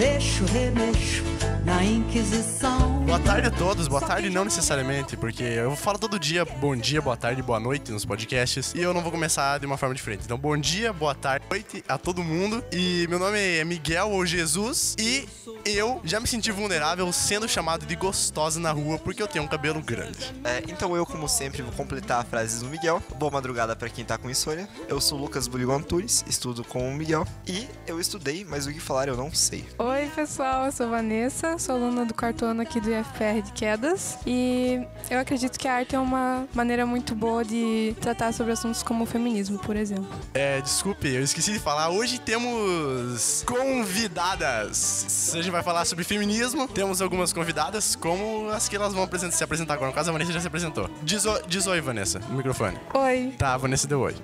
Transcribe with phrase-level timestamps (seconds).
[0.00, 1.22] mexo, remexo
[1.62, 2.89] na Inquisição.
[3.06, 7.00] Boa tarde a todos, boa tarde não necessariamente, porque eu falo todo dia bom dia,
[7.00, 10.22] boa tarde, boa noite nos podcasts e eu não vou começar de uma forma diferente.
[10.24, 12.62] Então, bom dia, boa tarde, noite a todo mundo.
[12.72, 15.26] E meu nome é Miguel ou Jesus e
[15.64, 19.48] eu já me senti vulnerável sendo chamado de gostosa na rua porque eu tenho um
[19.48, 20.18] cabelo grande.
[20.44, 23.02] É, então eu, como sempre, vou completar a frase do Miguel.
[23.18, 24.68] Boa madrugada pra quem tá com insônia.
[24.88, 27.26] Eu sou Lucas Buligo Antunes, estudo com o Miguel.
[27.46, 29.64] E eu estudei, mas o que falar eu não sei.
[29.78, 34.18] Oi, pessoal, eu sou Vanessa, sou aluna do quarto ano aqui do IFPR de Quedas
[34.26, 34.80] e
[35.10, 39.04] eu acredito que a arte é uma maneira muito boa de tratar sobre assuntos como
[39.04, 40.06] o feminismo, por exemplo.
[40.34, 41.90] É, desculpe, eu esqueci de falar.
[41.90, 45.32] Hoje temos convidadas.
[45.34, 46.66] A gente vai falar sobre feminismo.
[46.68, 49.90] Temos algumas convidadas, como as que elas vão apresentar- se apresentar agora.
[49.90, 50.88] No caso, a Vanessa já se apresentou.
[51.02, 52.76] Diz, oi- diz oi, Vanessa, no microfone.
[52.94, 54.14] Oi, Tá, a Vanessa deu oi.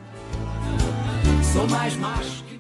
[1.53, 2.56] Sou mais macho que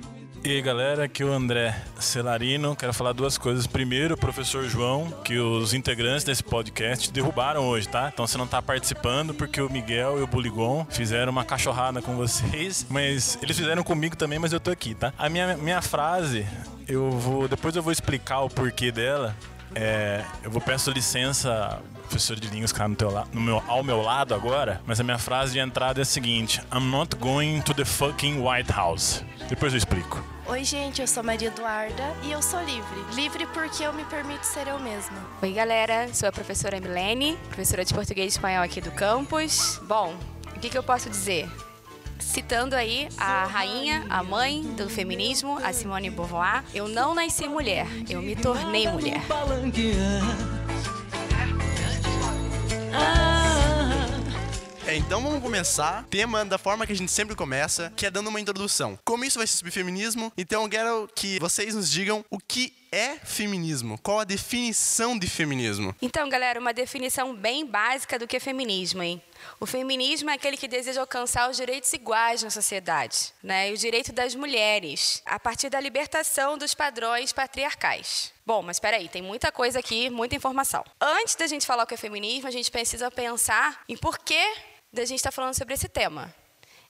[0.46, 2.76] E aí galera, aqui é o André Celarino.
[2.76, 3.66] Quero falar duas coisas.
[3.66, 8.12] Primeiro, professor João, que os integrantes desse podcast derrubaram hoje, tá?
[8.14, 12.14] Então você não tá participando porque o Miguel e o Buligon fizeram uma cachorrada com
[12.14, 15.12] vocês, mas eles fizeram comigo também, mas eu tô aqui, tá?
[15.18, 16.46] A minha, minha frase,
[16.86, 17.48] eu vou.
[17.48, 19.34] Depois eu vou explicar o porquê dela.
[19.78, 23.82] É, eu vou peço licença, professor de línguas que tá no teu no meu, ao
[23.82, 27.60] meu lado agora, mas a minha frase de entrada é a seguinte: I'm not going
[27.60, 29.22] to the fucking White House.
[29.50, 30.24] Depois eu explico.
[30.46, 33.04] Oi, gente, eu sou Maria Eduarda e eu sou livre.
[33.14, 35.18] Livre porque eu me permito ser eu mesma.
[35.42, 36.08] Oi, galera.
[36.14, 39.78] Sou a professora Milene, professora de português e espanhol aqui do campus.
[39.86, 40.16] Bom,
[40.56, 41.50] o que, que eu posso dizer?
[42.18, 47.86] Citando aí a rainha, a mãe do feminismo, a Simone Beauvoir, eu não nasci mulher,
[48.08, 49.22] eu me tornei mulher.
[54.86, 56.04] É, então vamos começar.
[56.08, 58.96] Tema da forma que a gente sempre começa, que é dando uma introdução.
[59.04, 62.72] Como isso vai ser sobre feminismo, então eu quero que vocês nos digam o que
[62.90, 63.98] é feminismo.
[64.02, 65.94] Qual a definição de feminismo?
[66.00, 69.22] Então, galera, uma definição bem básica do que é feminismo, hein?
[69.60, 73.70] O feminismo é aquele que deseja alcançar os direitos iguais na sociedade, né?
[73.70, 78.32] E o direito das mulheres, a partir da libertação dos padrões patriarcais.
[78.44, 80.84] Bom, mas espera aí, tem muita coisa aqui, muita informação.
[81.00, 84.54] Antes da gente falar o que é feminismo, a gente precisa pensar em por que
[84.92, 86.32] da gente estar falando sobre esse tema.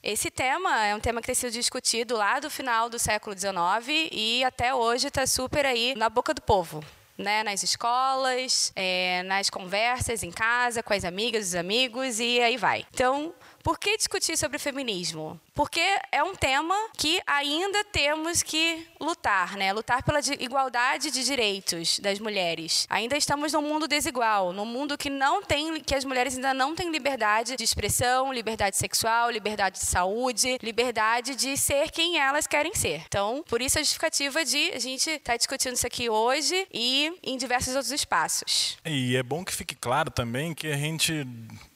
[0.03, 4.09] Esse tema é um tema que tem sido discutido lá do final do século XIX
[4.11, 6.83] e até hoje está super aí na boca do povo.
[7.17, 12.57] Né, nas escolas, é, nas conversas em casa, com as amigas, os amigos e aí
[12.57, 12.85] vai.
[12.93, 15.39] Então, por que discutir sobre feminismo?
[15.53, 15.81] Porque
[16.11, 19.73] é um tema que ainda temos que lutar, né?
[19.73, 22.85] Lutar pela de- igualdade de direitos das mulheres.
[22.89, 26.75] Ainda estamos num mundo desigual, num mundo que não tem, que as mulheres ainda não
[26.75, 32.73] têm liberdade de expressão, liberdade sexual, liberdade de saúde, liberdade de ser quem elas querem
[32.75, 33.03] ser.
[33.07, 37.37] Então, por isso a justificativa de a gente estar discutindo isso aqui hoje e em
[37.37, 38.77] diversos outros espaços.
[38.85, 41.25] E é bom que fique claro também que a gente,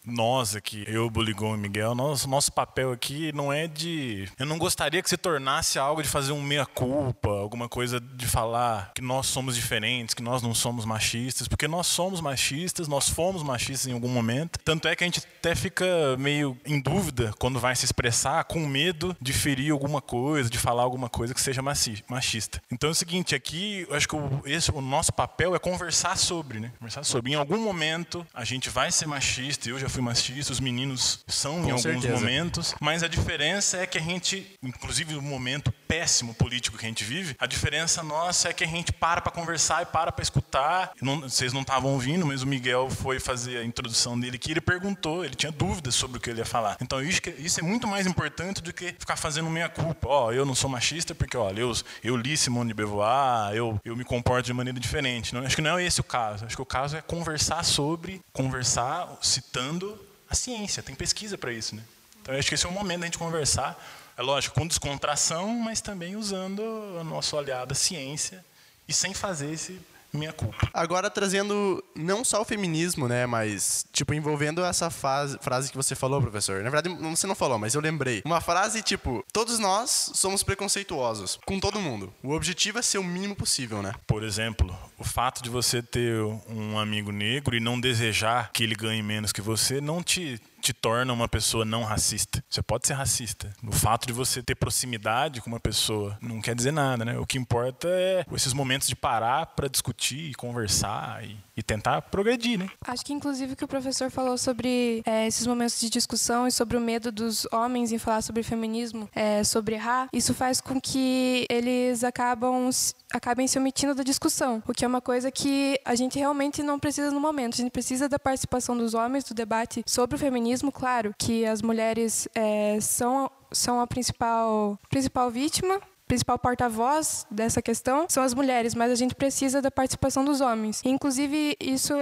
[0.06, 4.28] nós aqui, eu, Buligon e Miguel, nosso, nosso papel aqui não é de.
[4.40, 8.92] Eu não gostaria que se tornasse algo de fazer um meia-culpa, alguma coisa de falar
[8.96, 13.44] que nós somos diferentes, que nós não somos machistas, porque nós somos machistas, nós fomos
[13.44, 14.60] machistas em algum momento.
[14.64, 15.86] Tanto é que a gente até fica
[16.18, 20.84] meio em dúvida quando vai se expressar, com medo de ferir alguma coisa, de falar
[20.84, 22.62] alguma coisa que seja machista.
[22.72, 26.18] Então é o seguinte, aqui eu acho que o, esse, o nosso papel é conversar
[26.18, 26.72] sobre, né?
[26.80, 27.32] Conversar sobre.
[27.32, 31.60] Em algum momento a gente vai ser machista, eu já fui machista, os meninos são
[31.60, 32.14] em Com alguns certeza.
[32.14, 36.88] momentos, mas a diferença é que a gente, inclusive no momento péssimo político que a
[36.88, 40.24] gente vive, a diferença nossa é que a gente para para conversar e para para
[40.24, 40.94] escutar.
[41.02, 44.62] Não- vocês não estavam ouvindo, mas o Miguel foi fazer a introdução dele que ele
[44.62, 46.78] perguntou, ele tinha dúvidas sobre o que ele ia falar.
[46.80, 50.08] Então isso, isso é muito mais importante do que ficar fazendo meia culpa.
[50.08, 53.94] Ó, eu não sou machista porque, olha, eu, eu li Simone de Beauvoir, eu, eu
[53.98, 55.36] me comporto de maneira diferente.
[55.36, 56.46] Não, acho que não é esse o caso.
[56.46, 60.82] Acho que o caso é conversar sobre, conversar citando a ciência.
[60.82, 61.84] Tem pesquisa para isso, né?
[62.22, 63.78] Então, acho que esse é o momento da gente conversar.
[64.18, 66.62] É lógico, com descontração, mas também usando
[67.00, 68.44] a nossa olhada ciência
[68.88, 69.80] e sem fazer esse
[70.14, 70.70] minha culpa.
[70.74, 75.96] Agora trazendo não só o feminismo, né, mas tipo envolvendo essa fase, frase que você
[75.96, 76.62] falou, professor.
[76.64, 78.22] Na verdade, você não falou, mas eu lembrei.
[78.26, 82.14] Uma frase tipo: "Todos nós somos preconceituosos com todo mundo.
[82.22, 86.22] O objetivo é ser o mínimo possível, né?" Por exemplo, o fato de você ter
[86.50, 90.74] um amigo negro e não desejar que ele ganhe menos que você não te te
[90.74, 92.44] torna uma pessoa não racista.
[92.50, 93.52] Você pode ser racista.
[93.66, 97.18] O fato de você ter proximidade com uma pessoa não quer dizer nada, né?
[97.18, 102.60] O que importa é esses momentos de parar para discutir, conversar e, e, tentar progredir,
[102.60, 102.70] né?
[102.86, 106.78] Acho que inclusive que o professor falou sobre é, esses momentos de discussão e sobre
[106.78, 111.46] o medo dos homens em falar sobre feminismo, é, sobre errar, isso faz com que
[111.50, 112.70] eles acabam
[113.14, 116.80] acabem se omitindo da discussão, o que é uma coisa que a gente realmente não
[116.80, 117.54] precisa no momento.
[117.54, 121.62] A gente precisa da participação dos homens do debate sobre o feminismo, claro, que as
[121.62, 125.82] mulheres é, são são a principal principal vítima
[126.12, 130.82] principal porta-voz dessa questão são as mulheres, mas a gente precisa da participação dos homens.
[130.84, 131.94] Inclusive, isso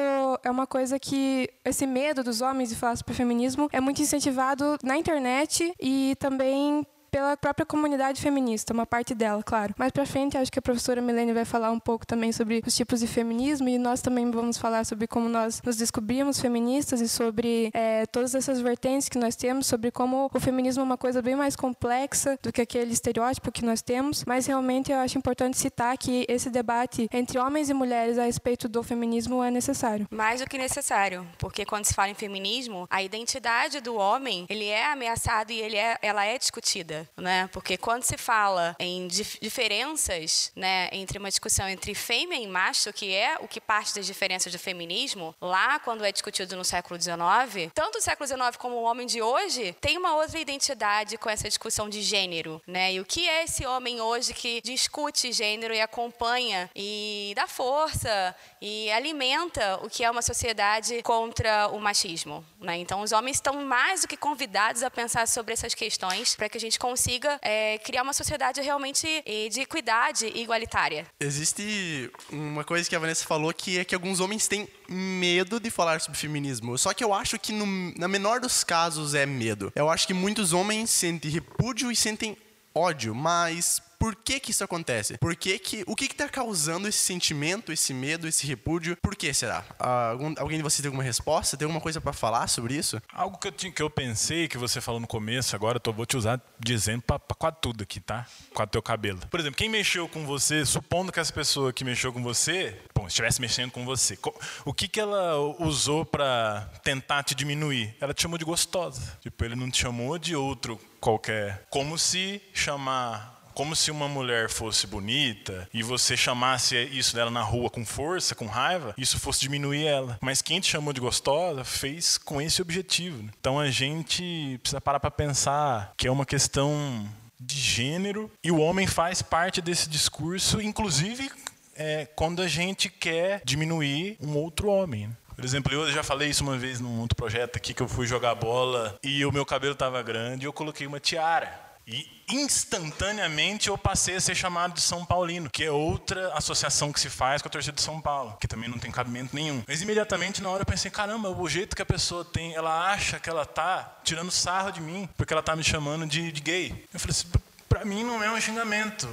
[0.44, 4.80] é uma coisa que esse medo dos homens de falar sobre feminismo é muito incentivado
[4.84, 9.74] na internet e também pela própria comunidade feminista, uma parte dela, claro.
[9.78, 12.76] Mais para frente, acho que a professora Milene vai falar um pouco também sobre os
[12.76, 17.10] tipos de feminismo e nós também vamos falar sobre como nós nos descobrimos feministas e
[17.10, 21.22] sobre é, todas essas vertentes que nós temos, sobre como o feminismo é uma coisa
[21.22, 24.24] bem mais complexa do que aquele estereótipo que nós temos.
[24.26, 28.68] Mas realmente eu acho importante citar que esse debate entre homens e mulheres a respeito
[28.68, 30.08] do feminismo é necessário.
[30.12, 34.66] Mais do que necessário, porque quando se fala em feminismo, a identidade do homem ele
[34.66, 37.50] é ameaçado e ele é, ela é discutida né?
[37.52, 42.92] Porque quando se fala em dif diferenças, né, entre uma discussão entre fêmea e macho,
[42.94, 47.00] que é o que parte das diferenças do feminismo, lá quando é discutido no século
[47.00, 51.30] XIX, tanto o século XIX como o homem de hoje tem uma outra identidade com
[51.30, 52.94] essa discussão de gênero, né?
[52.94, 58.36] E o que é esse homem hoje que discute gênero e acompanha e dá força
[58.62, 62.78] e alimenta o que é uma sociedade contra o machismo, né?
[62.78, 66.58] Então os homens estão mais do que convidados a pensar sobre essas questões para que
[66.58, 69.08] a gente consiga é, criar uma sociedade realmente
[69.52, 71.06] de equidade e igualitária.
[71.20, 75.70] Existe uma coisa que a Vanessa falou que é que alguns homens têm medo de
[75.70, 76.78] falar sobre feminismo.
[76.78, 77.66] Só que eu acho que no,
[77.98, 79.72] na menor dos casos é medo.
[79.76, 82.36] Eu acho que muitos homens sentem repúdio e sentem
[82.74, 85.18] ódio, mas por que que isso acontece?
[85.18, 88.98] Por que que, o que que tá causando esse sentimento, esse medo, esse repúdio?
[89.02, 89.66] Por que será?
[89.78, 91.58] Algum, alguém de vocês tem alguma resposta?
[91.58, 93.02] Tem alguma coisa para falar sobre isso?
[93.14, 96.06] Algo que eu, que eu pensei, que você falou no começo, agora eu tô, vou
[96.06, 98.26] te usar exemplo pra, pra quase tudo aqui, tá?
[98.54, 99.20] Com o teu cabelo.
[99.30, 103.06] Por exemplo, quem mexeu com você, supondo que essa pessoa que mexeu com você, bom,
[103.06, 104.18] estivesse mexendo com você,
[104.64, 107.96] o que que ela usou para tentar te diminuir?
[108.00, 109.18] Ela te chamou de gostosa.
[109.22, 111.66] Tipo, ele não te chamou de outro qualquer.
[111.70, 117.42] Como se chamar como se uma mulher fosse bonita e você chamasse isso dela na
[117.42, 120.18] rua com força, com raiva, isso fosse diminuir ela.
[120.22, 123.24] Mas quem te chamou de gostosa fez com esse objetivo.
[123.24, 123.30] Né?
[123.40, 127.08] Então a gente precisa parar para pensar que é uma questão
[127.40, 131.32] de gênero e o homem faz parte desse discurso, inclusive
[131.76, 135.08] é, quando a gente quer diminuir um outro homem.
[135.08, 135.14] Né?
[135.40, 138.06] Por exemplo, eu já falei isso uma vez num outro projeto aqui que eu fui
[138.06, 141.69] jogar bola e o meu cabelo estava grande e eu coloquei uma tiara.
[141.92, 147.00] E instantaneamente eu passei a ser chamado de São Paulino, que é outra associação que
[147.00, 149.64] se faz com a torcida de São Paulo, que também não tem cabimento nenhum.
[149.68, 153.20] Mas imediatamente na hora eu pensei, caramba, o jeito que a pessoa tem, ela acha
[153.20, 156.88] que ela tá tirando sarro de mim, porque ela tá me chamando de, de gay.
[156.94, 157.28] Eu falei assim,
[157.68, 159.10] pra mim não é um xingamento.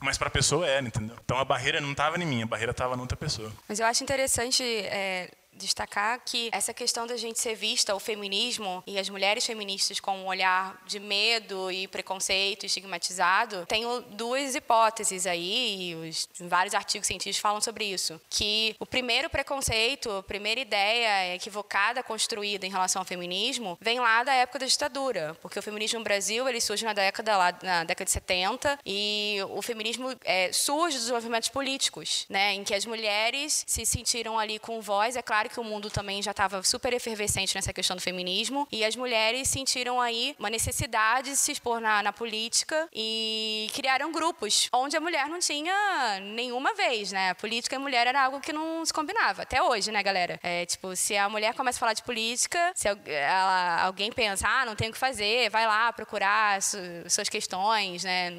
[0.00, 1.16] Mas para a pessoa era, entendeu?
[1.24, 3.50] Então a barreira não estava em mim, a barreira estava em outra pessoa.
[3.68, 8.82] Mas eu acho interessante é destacar que essa questão da gente ser vista, o feminismo
[8.86, 15.26] e as mulheres feministas com um olhar de medo e preconceito estigmatizado, tem duas hipóteses
[15.26, 18.20] aí, e os, vários artigos científicos falam sobre isso.
[18.28, 24.22] Que o primeiro preconceito, a primeira ideia equivocada construída em relação ao feminismo, vem lá
[24.22, 27.84] da época da ditadura, porque o feminismo no Brasil ele surge na década, lá, na
[27.84, 32.84] década de 70 e o feminismo é, surge dos movimentos políticos, né, em que as
[32.84, 36.62] mulheres se sentiram ali com voz, é claro claro que o mundo também já estava
[36.62, 41.52] super efervescente nessa questão do feminismo e as mulheres sentiram aí uma necessidade de se
[41.52, 45.74] expor na, na política e criaram grupos onde a mulher não tinha
[46.20, 47.30] nenhuma vez, né?
[47.30, 49.42] A política e mulher era algo que não se combinava.
[49.42, 50.38] Até hoje, né, galera?
[50.42, 54.64] É, tipo, se a mulher começa a falar de política, se ela, alguém pensa, ah,
[54.64, 58.30] não tem o que fazer, vai lá procurar su, suas questões, né?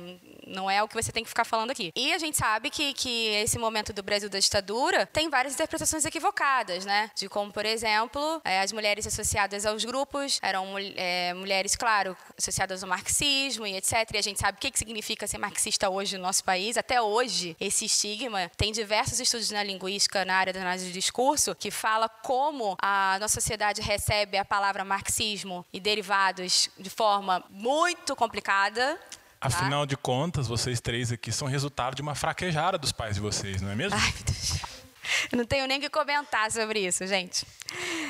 [0.48, 1.92] Não é o que você tem que ficar falando aqui.
[1.96, 6.06] E a gente sabe que, que esse momento do Brasil da ditadura tem várias interpretações
[6.06, 6.95] equivocadas, né?
[7.16, 12.84] De como, por exemplo, é, as mulheres associadas aos grupos eram é, mulheres, claro, associadas
[12.84, 13.94] ao marxismo e etc.
[14.14, 16.78] E a gente sabe o que, que significa ser marxista hoje no nosso país.
[16.78, 21.56] Até hoje, esse estigma tem diversos estudos na linguística, na área da análise do discurso,
[21.56, 28.16] que fala como a nossa sociedade recebe a palavra marxismo e derivados de forma muito
[28.16, 29.00] complicada
[29.40, 29.48] Tá?
[29.48, 33.62] Afinal de contas, vocês três aqui são resultado de uma fraquejada dos pais de vocês,
[33.62, 33.98] não é mesmo?
[33.98, 34.75] Ai, meu Deus.
[35.32, 37.46] Não tenho nem que comentar sobre isso, gente.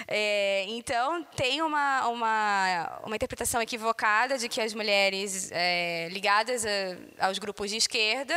[0.07, 7.27] É, então, tem uma, uma, uma interpretação equivocada de que as mulheres é, ligadas a,
[7.27, 8.35] aos grupos de esquerda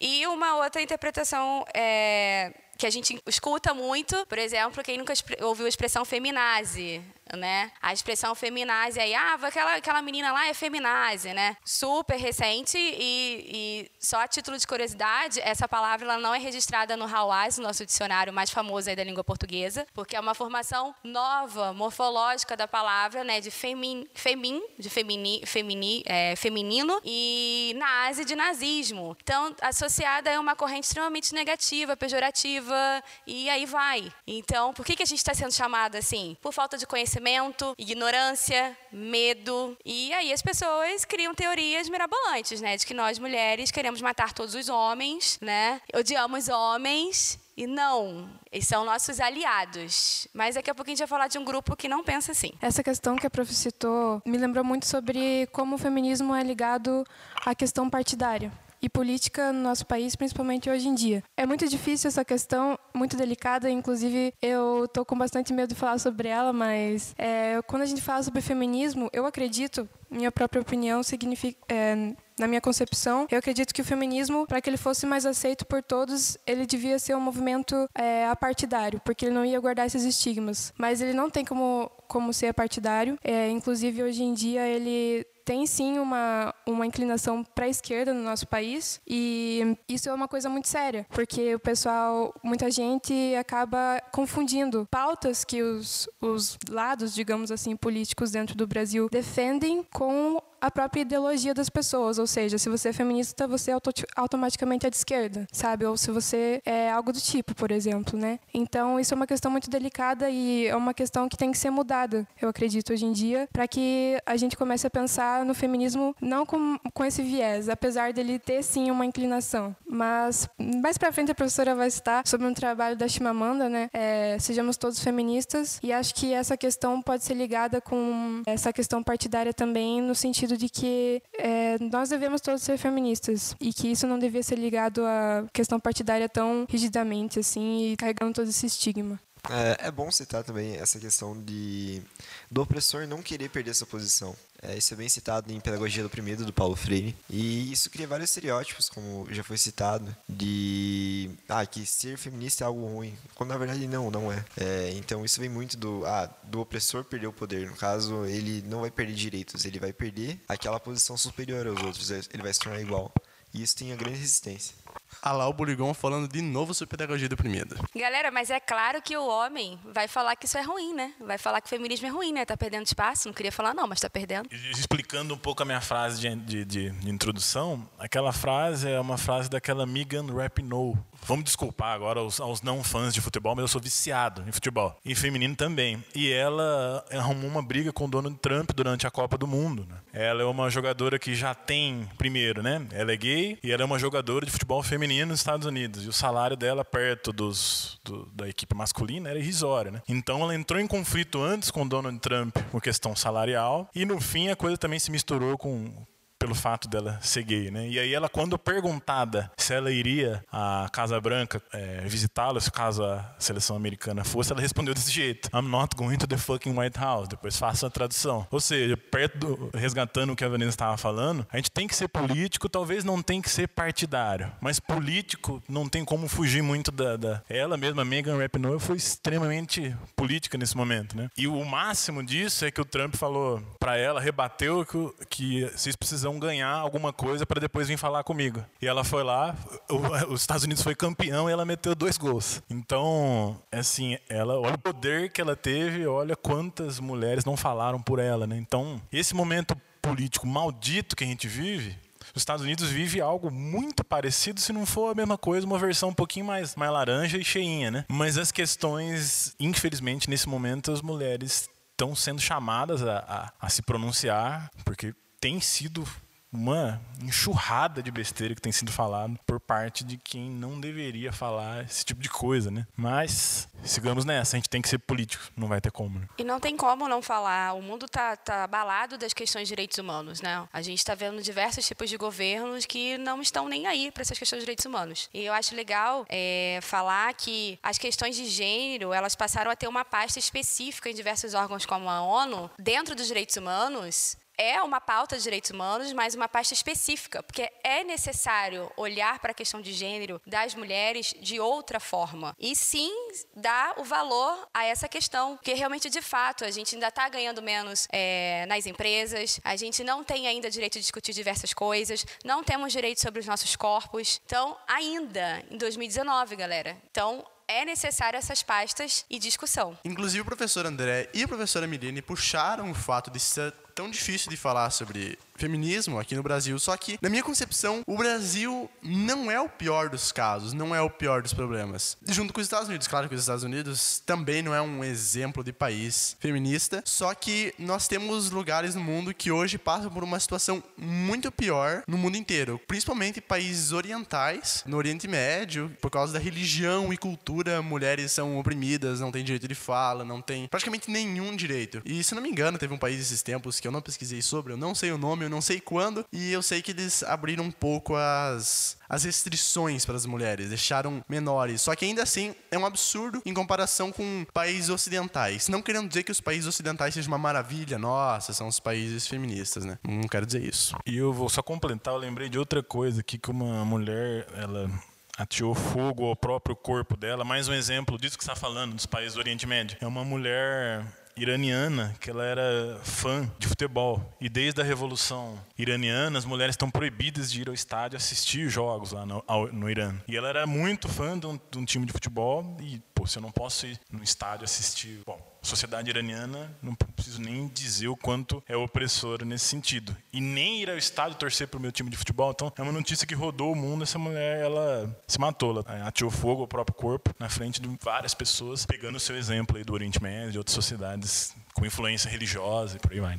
[0.00, 5.64] e uma outra interpretação é, que a gente escuta muito, por exemplo, quem nunca ouviu
[5.64, 7.02] a expressão feminazi,
[7.34, 7.72] né?
[7.80, 11.56] A expressão feminazi aí, ah, aquela, aquela menina lá é feminazi, né?
[11.64, 13.75] Super recente e,
[14.06, 18.32] só a título de curiosidade, essa palavra ela não é registrada no Hawás, nosso dicionário
[18.32, 23.40] mais famoso aí da língua portuguesa, porque é uma formação nova, morfológica da palavra, né?
[23.40, 29.16] De femin, femin de femini, femini, é, feminino e nazi de nazismo.
[29.20, 34.12] Então, associada a uma corrente extremamente negativa, pejorativa e aí vai.
[34.24, 36.36] Então, por que, que a gente está sendo chamado assim?
[36.40, 39.76] Por falta de conhecimento, ignorância, medo.
[39.84, 42.76] E aí as pessoas criam teorias mirabolantes, né?
[42.76, 45.80] De que nós mulheres queremos matar todos os homens, né?
[45.94, 47.38] Odiamos homens.
[47.56, 50.28] E não, eles são nossos aliados.
[50.34, 52.52] Mas daqui a pouco a gente vai falar de um grupo que não pensa assim.
[52.60, 57.02] Essa questão que a prof citou me lembrou muito sobre como o feminismo é ligado
[57.46, 61.22] à questão partidária e política no nosso país, principalmente hoje em dia.
[61.36, 65.98] É muito difícil essa questão, muito delicada, inclusive eu tô com bastante medo de falar
[65.98, 71.02] sobre ela, mas é, quando a gente fala sobre feminismo, eu acredito, minha própria opinião,
[71.02, 75.24] significa, é, na minha concepção, eu acredito que o feminismo, para que ele fosse mais
[75.24, 79.86] aceito por todos, ele devia ser um movimento é, apartidário, porque ele não ia guardar
[79.86, 80.72] esses estigmas.
[80.76, 83.18] Mas ele não tem como, como ser apartidário.
[83.24, 88.20] É, inclusive, hoje em dia, ele tem sim uma, uma inclinação para a esquerda no
[88.20, 94.02] nosso país e isso é uma coisa muito séria, porque o pessoal, muita gente acaba
[94.12, 100.70] confundindo pautas que os, os lados, digamos assim, políticos dentro do Brasil defendem com a
[100.70, 104.96] própria ideologia das pessoas, ou seja, se você é feminista, você auto automaticamente é de
[104.96, 105.84] esquerda, sabe?
[105.86, 108.38] Ou se você é algo do tipo, por exemplo, né?
[108.52, 111.70] Então, isso é uma questão muito delicada e é uma questão que tem que ser
[111.70, 116.14] mudada, eu acredito, hoje em dia, para que a gente comece a pensar no feminismo
[116.20, 119.74] não com, com esse viés, apesar dele ter sim uma inclinação.
[119.88, 123.88] Mas mais para frente a professora vai citar sobre um trabalho da Chimamanda, né?
[123.92, 129.02] É, Sejamos todos feministas, e acho que essa questão pode ser ligada com essa questão
[129.02, 133.88] partidária também, no sentido sentido de que é, nós devemos todos ser feministas e que
[133.88, 138.66] isso não devia ser ligado à questão partidária tão rigidamente assim e carregando todo esse
[138.66, 139.18] estigma.
[139.50, 142.02] É, é, bom citar também essa questão de
[142.50, 144.36] do opressor não querer perder essa posição.
[144.62, 147.14] É, isso é bem citado em Pedagogia do Oprimido, do Paulo Freire.
[147.28, 152.66] E isso cria vários estereótipos, como já foi citado, de ah, que ser feminista é
[152.66, 153.14] algo ruim.
[153.34, 154.44] Quando na verdade não, não é.
[154.56, 154.92] é.
[154.94, 157.68] Então isso vem muito do, ah, do opressor perder o poder.
[157.68, 162.10] No caso, ele não vai perder direitos, ele vai perder aquela posição superior aos outros,
[162.10, 163.12] ele vai se tornar igual.
[163.52, 164.74] E isso tem a grande resistência.
[165.22, 167.76] Ah lá o Burigon falando de novo sobre pedagogia deprimida.
[167.94, 171.12] Galera, mas é claro que o homem vai falar que isso é ruim, né?
[171.20, 172.44] Vai falar que o feminismo é ruim, né?
[172.44, 173.28] Tá perdendo espaço.
[173.28, 174.48] Não queria falar não, mas tá perdendo.
[174.70, 179.18] Explicando um pouco a minha frase de, de, de, de introdução, aquela frase é uma
[179.18, 180.94] frase daquela Megan Rapinoe.
[181.24, 184.96] Vamos desculpar agora aos, aos, não fãs de futebol, mas eu sou viciado em futebol.
[185.04, 186.02] E feminino também.
[186.14, 189.86] E ela arrumou uma briga com o Donald Trump durante a Copa do Mundo.
[189.88, 189.96] Né?
[190.12, 192.86] Ela é uma jogadora que já tem, primeiro, né?
[192.92, 196.04] Ela é gay e ela é uma jogadora de futebol feminino nos Estados Unidos.
[196.04, 200.02] E o salário dela perto dos, do, da equipe masculina era irrisório, né?
[200.08, 203.88] Então ela entrou em conflito antes com o Donald Trump por questão salarial.
[203.94, 206.06] E no fim a coisa também se misturou com
[206.46, 207.88] pelo fato dela ser gay, né?
[207.88, 213.04] E aí ela, quando perguntada se ela iria à Casa Branca é, visitá-lo, se caso
[213.04, 216.98] a seleção americana fosse, ela respondeu desse jeito: I'm not going to the fucking White
[217.00, 217.26] House.
[217.26, 218.46] Depois faça a tradução.
[218.48, 221.96] Ou seja, perto do, resgatando o que a Vanessa estava falando, a gente tem que
[221.96, 226.92] ser político, talvez não tem que ser partidário, mas político não tem como fugir muito
[226.92, 227.42] da, da...
[227.48, 231.28] ela mesma, Megan Rapinoe, foi extremamente política nesse momento, né?
[231.36, 235.96] E o máximo disso é que o Trump falou para ela, rebateu que, que vocês
[235.96, 238.64] precisam ganhar alguma coisa para depois vir falar comigo.
[238.80, 239.54] E ela foi lá,
[240.28, 242.62] os Estados Unidos foi campeão e ela meteu dois gols.
[242.68, 248.18] Então, assim, ela olha o poder que ela teve, olha quantas mulheres não falaram por
[248.18, 248.56] ela, né?
[248.56, 251.96] Então, esse momento político maldito que a gente vive,
[252.34, 256.10] os Estados Unidos vive algo muito parecido, se não for a mesma coisa, uma versão
[256.10, 258.04] um pouquinho mais, mais laranja e cheinha, né?
[258.08, 263.80] Mas as questões, infelizmente, nesse momento, as mulheres estão sendo chamadas a, a, a se
[263.80, 266.06] pronunciar, porque tem sido
[266.56, 271.84] uma enxurrada de besteira que tem sido falado por parte de quem não deveria falar
[271.84, 272.86] esse tipo de coisa, né?
[272.96, 276.18] Mas sigamos nessa, a gente tem que ser político, não vai ter como.
[276.18, 276.28] Né?
[276.38, 277.74] E não tem como não falar.
[277.74, 280.66] O mundo tá, tá abalado das questões de direitos humanos, né?
[280.72, 284.38] A gente está vendo diversos tipos de governos que não estão nem aí para essas
[284.38, 285.28] questões de direitos humanos.
[285.32, 289.88] E eu acho legal é, falar que as questões de gênero elas passaram a ter
[289.88, 295.00] uma pasta específica em diversos órgãos como a ONU dentro dos direitos humanos é uma
[295.00, 299.80] pauta de direitos humanos, mas uma pasta específica, porque é necessário olhar para a questão
[299.80, 302.54] de gênero das mulheres de outra forma.
[302.58, 303.12] E sim
[303.54, 307.62] dar o valor a essa questão, porque realmente, de fato, a gente ainda está ganhando
[307.62, 312.62] menos é, nas empresas, a gente não tem ainda direito de discutir diversas coisas, não
[312.62, 314.40] temos direito sobre os nossos corpos.
[314.44, 316.96] Então, ainda em 2019, galera.
[317.10, 319.98] Então, é necessário essas pastas e discussão.
[320.04, 324.50] Inclusive o professor André e a professora Milene puxaram o fato de ser tão difícil
[324.50, 326.78] de falar sobre feminismo aqui no Brasil.
[326.78, 331.00] Só que, na minha concepção, o Brasil não é o pior dos casos, não é
[331.00, 332.16] o pior dos problemas.
[332.28, 333.06] Junto com os Estados Unidos.
[333.06, 337.74] Claro que os Estados Unidos também não é um exemplo de país feminista, só que
[337.78, 342.36] nós temos lugares no mundo que hoje passam por uma situação muito pior no mundo
[342.36, 348.58] inteiro, principalmente países orientais, no Oriente Médio, por causa da religião e cultura, mulheres são
[348.58, 352.02] oprimidas, não têm direito de fala, não têm praticamente nenhum direito.
[352.04, 354.72] E se não me engano, teve um país esses tempos que eu não pesquisei sobre,
[354.72, 357.64] eu não sei o nome, eu não sei quando, e eu sei que eles abriram
[357.64, 361.82] um pouco as, as restrições para as mulheres, deixaram menores.
[361.82, 365.68] Só que ainda assim é um absurdo em comparação com países ocidentais.
[365.68, 369.84] Não querendo dizer que os países ocidentais sejam uma maravilha, nossa, são os países feministas,
[369.84, 369.98] né?
[370.06, 370.96] Não quero dizer isso.
[371.06, 374.90] E eu vou só complementar, eu lembrei de outra coisa aqui que uma mulher, ela
[375.36, 377.44] ateou fogo ao próprio corpo dela.
[377.44, 379.98] Mais um exemplo disso que você está falando, dos países do Oriente Médio.
[380.00, 381.04] É uma mulher
[381.36, 384.36] iraniana que ela era fã de futebol.
[384.40, 389.12] E desde a revolução iraniana as mulheres estão proibidas de ir ao estádio assistir jogos
[389.12, 390.14] lá no, ao, no Irã.
[390.26, 393.42] E ela era muito fã de um, de um time de futebol e se eu
[393.42, 398.62] não posso ir no estádio assistir bom sociedade iraniana, não preciso nem dizer o quanto
[398.68, 400.16] é opressora nesse sentido.
[400.32, 402.52] E nem ir ao estádio torcer para o meu time de futebol.
[402.52, 404.04] Então, é uma notícia que rodou o mundo.
[404.04, 405.84] Essa mulher, ela se matou.
[405.86, 409.76] Ela atirou fogo ao próprio corpo na frente de várias pessoas, pegando o seu exemplo
[409.76, 413.38] aí do Oriente Médio, de outras sociedades com influência religiosa e por aí vai.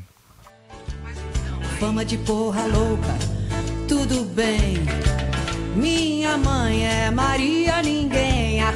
[1.79, 3.17] Fama de porra louca,
[3.87, 4.75] tudo bem.
[5.75, 8.61] Minha mãe é Maria Ninguém.
[8.61, 8.73] Ah,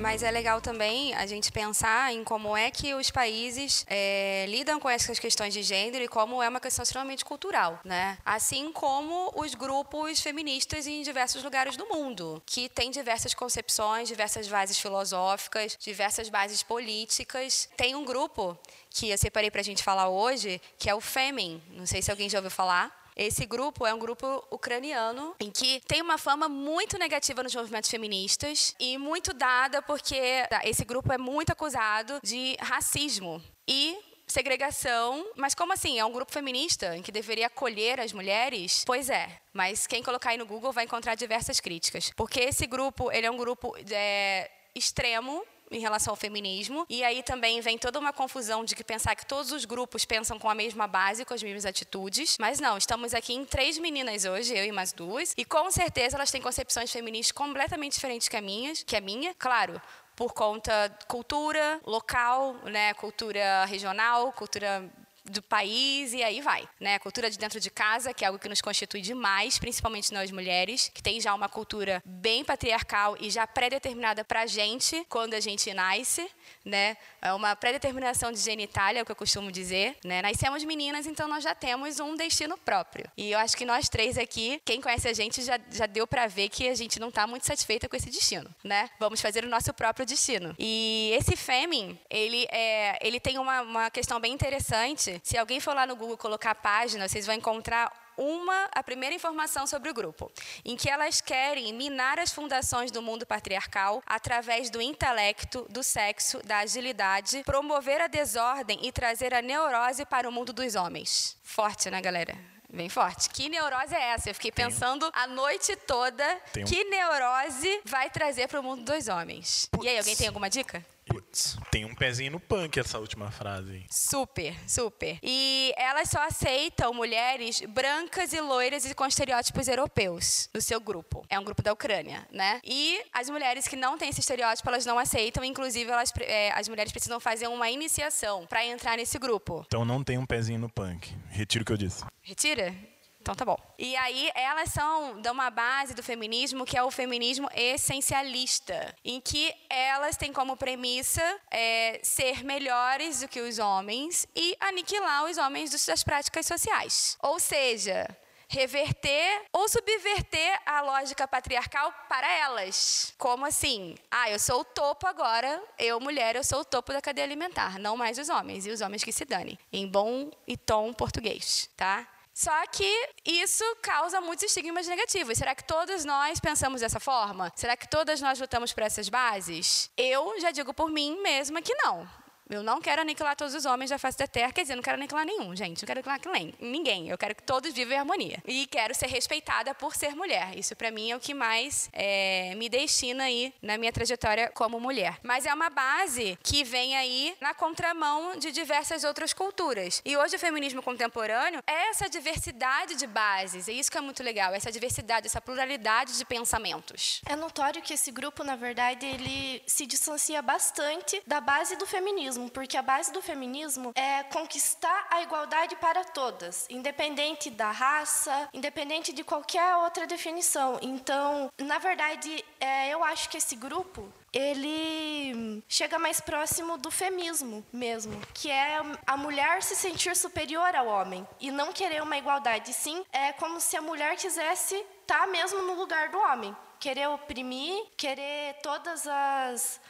[0.00, 4.80] Mas é legal também a gente pensar em como é que os países é, lidam
[4.80, 8.16] com essas questões de gênero e como é uma questão extremamente cultural, né?
[8.24, 14.48] Assim como os grupos feministas em diversos lugares do mundo, que têm diversas concepções, diversas
[14.48, 17.68] bases filosóficas, diversas bases políticas.
[17.76, 21.62] Tem um grupo que eu separei para a gente falar hoje, que é o Femin.
[21.70, 22.99] Não sei se alguém já ouviu falar.
[23.16, 27.90] Esse grupo é um grupo ucraniano em que tem uma fama muito negativa nos movimentos
[27.90, 33.98] feministas e muito dada porque tá, esse grupo é muito acusado de racismo e
[34.30, 35.98] segregação, mas como assim?
[35.98, 38.84] É um grupo feminista em que deveria acolher as mulheres?
[38.86, 43.10] Pois é, mas quem colocar aí no Google vai encontrar diversas críticas, porque esse grupo
[43.10, 46.84] ele é um grupo é, extremo em relação ao feminismo.
[46.88, 50.38] E aí também vem toda uma confusão de que pensar que todos os grupos pensam
[50.38, 52.36] com a mesma base, com as mesmas atitudes.
[52.38, 55.32] Mas não, estamos aqui em três meninas hoje, eu e mais duas.
[55.36, 59.34] E com certeza elas têm concepções feministas completamente diferentes que a minha, que a minha.
[59.34, 59.80] Claro,
[60.16, 64.90] por conta cultura local, né, cultura regional, cultura
[65.24, 66.96] do país e aí vai, né?
[66.96, 70.30] A cultura de dentro de casa, que é algo que nos constitui demais, principalmente nós
[70.30, 75.40] mulheres, que tem já uma cultura bem patriarcal e já pré-determinada pra gente quando a
[75.40, 76.28] gente nasce,
[76.64, 76.96] né?
[77.22, 80.22] É uma pré-determinação de genitália, é o que eu costumo dizer, né?
[80.22, 83.10] Nascemos meninas, então nós já temos um destino próprio.
[83.16, 86.26] E eu acho que nós três aqui, quem conhece a gente já, já deu para
[86.26, 88.90] ver que a gente não está muito satisfeita com esse destino, né?
[88.98, 90.54] Vamos fazer o nosso próprio destino.
[90.58, 95.19] E esse Femin, ele, é, ele tem uma, uma questão bem interessante.
[95.22, 99.14] Se alguém for lá no Google colocar a página, vocês vão encontrar uma, a primeira
[99.14, 100.30] informação sobre o grupo,
[100.64, 106.38] em que elas querem minar as fundações do mundo patriarcal através do intelecto, do sexo,
[106.44, 111.36] da agilidade, promover a desordem e trazer a neurose para o mundo dos homens.
[111.42, 112.36] Forte, né, galera?
[112.72, 113.28] Bem forte.
[113.30, 114.30] Que neurose é essa?
[114.30, 116.24] Eu fiquei pensando a noite toda.
[116.68, 119.68] Que neurose vai trazer para o mundo dos homens?
[119.82, 120.84] E aí, alguém tem alguma dica?
[121.10, 121.58] Putz.
[121.72, 123.86] Tem um pezinho no punk essa última frase aí.
[123.90, 125.18] Super, super.
[125.20, 131.24] E elas só aceitam mulheres brancas e loiras e com estereótipos europeus no seu grupo.
[131.28, 132.60] É um grupo da Ucrânia, né?
[132.64, 135.42] E as mulheres que não têm esse estereótipo, elas não aceitam.
[135.42, 139.64] Inclusive, elas, é, as mulheres precisam fazer uma iniciação para entrar nesse grupo.
[139.66, 141.12] Então não tem um pezinho no punk.
[141.28, 142.04] Retiro o que eu disse.
[142.22, 142.72] Retira?
[143.20, 143.58] Então tá bom.
[143.78, 149.20] E aí elas são dão uma base do feminismo que é o feminismo essencialista, em
[149.20, 155.36] que elas têm como premissa é, ser melhores do que os homens e aniquilar os
[155.36, 157.16] homens das práticas sociais.
[157.22, 158.08] Ou seja,
[158.50, 163.14] reverter ou subverter a lógica patriarcal para elas.
[163.16, 163.94] Como assim?
[164.10, 167.78] Ah, eu sou o topo agora, eu, mulher, eu sou o topo da cadeia alimentar,
[167.78, 169.56] não mais os homens, e os homens que se danem.
[169.72, 172.08] Em bom e tom português, tá?
[172.40, 172.90] Só que
[173.22, 175.36] isso causa muitos estigmas negativos.
[175.36, 177.52] Será que todos nós pensamos dessa forma?
[177.54, 179.90] Será que todas nós lutamos por essas bases?
[179.94, 182.08] Eu já digo por mim mesma que não.
[182.50, 184.50] Eu não quero aniquilar todos os homens da face da terra.
[184.50, 185.82] Quer dizer, não quero aniquilar nenhum, gente.
[185.82, 186.20] Não quero aniquilar
[186.60, 187.08] ninguém.
[187.08, 188.42] Eu quero que todos vivam em harmonia.
[188.44, 190.58] E quero ser respeitada por ser mulher.
[190.58, 194.80] Isso, para mim, é o que mais é, me destina aí na minha trajetória como
[194.80, 195.18] mulher.
[195.22, 200.02] Mas é uma base que vem aí na contramão de diversas outras culturas.
[200.04, 203.68] E hoje o feminismo contemporâneo é essa diversidade de bases.
[203.68, 204.52] É isso que é muito legal.
[204.52, 207.20] Essa diversidade, essa pluralidade de pensamentos.
[207.26, 212.39] É notório que esse grupo, na verdade, ele se distancia bastante da base do feminismo
[212.40, 218.48] feminismo, porque a base do feminismo é conquistar a igualdade para todas, independente da raça,
[218.54, 220.78] independente de qualquer outra definição.
[220.80, 227.64] Então, na verdade, é, eu acho que esse grupo ele chega mais próximo do feminismo
[227.72, 232.72] mesmo, que é a mulher se sentir superior ao homem e não querer uma igualdade.
[232.72, 237.84] Sim, é como se a mulher quisesse estar mesmo no lugar do homem, querer oprimir,
[237.96, 239.80] querer todas as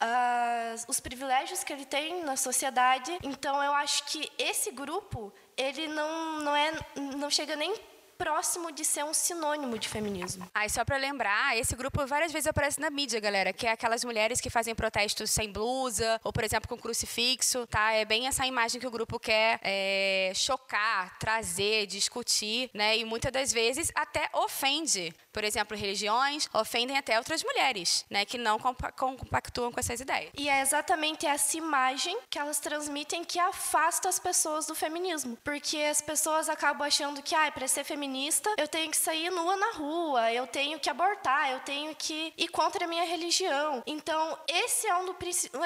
[0.00, 3.16] as, os privilégios que ele tem na sociedade.
[3.22, 7.74] Então, eu acho que esse grupo ele não, não, é, não chega nem
[8.20, 10.46] próximo de ser um sinônimo de feminismo.
[10.54, 14.04] Aí só para lembrar, esse grupo várias vezes aparece na mídia, galera, que é aquelas
[14.04, 17.92] mulheres que fazem protestos sem blusa ou, por exemplo, com crucifixo, tá?
[17.92, 22.98] É bem essa imagem que o grupo quer é, chocar, trazer, discutir, né?
[22.98, 25.14] E muitas das vezes até ofende.
[25.32, 28.26] Por exemplo, religiões ofendem até outras mulheres, né?
[28.26, 30.30] Que não compactuam com essas ideias.
[30.36, 35.78] E é exatamente essa imagem que elas transmitem que afasta as pessoas do feminismo, porque
[35.78, 39.56] as pessoas acabam achando que, ah, para ser feminista feminista, eu tenho que sair nua
[39.56, 43.82] na rua, eu tenho que abortar, eu tenho que ir contra a minha religião.
[43.86, 45.16] Então, esse é um do,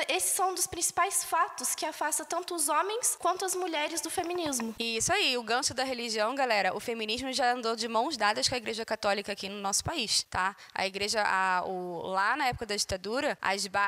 [0.09, 4.11] esses são um dos principais fatos que afasta tanto os homens quanto as mulheres do
[4.11, 4.75] feminismo.
[4.79, 8.55] Isso aí, o gancho da religião, galera, o feminismo já andou de mãos dadas com
[8.55, 10.55] a Igreja Católica aqui no nosso país, tá?
[10.75, 13.39] A Igreja, a, o, lá na época da ditadura,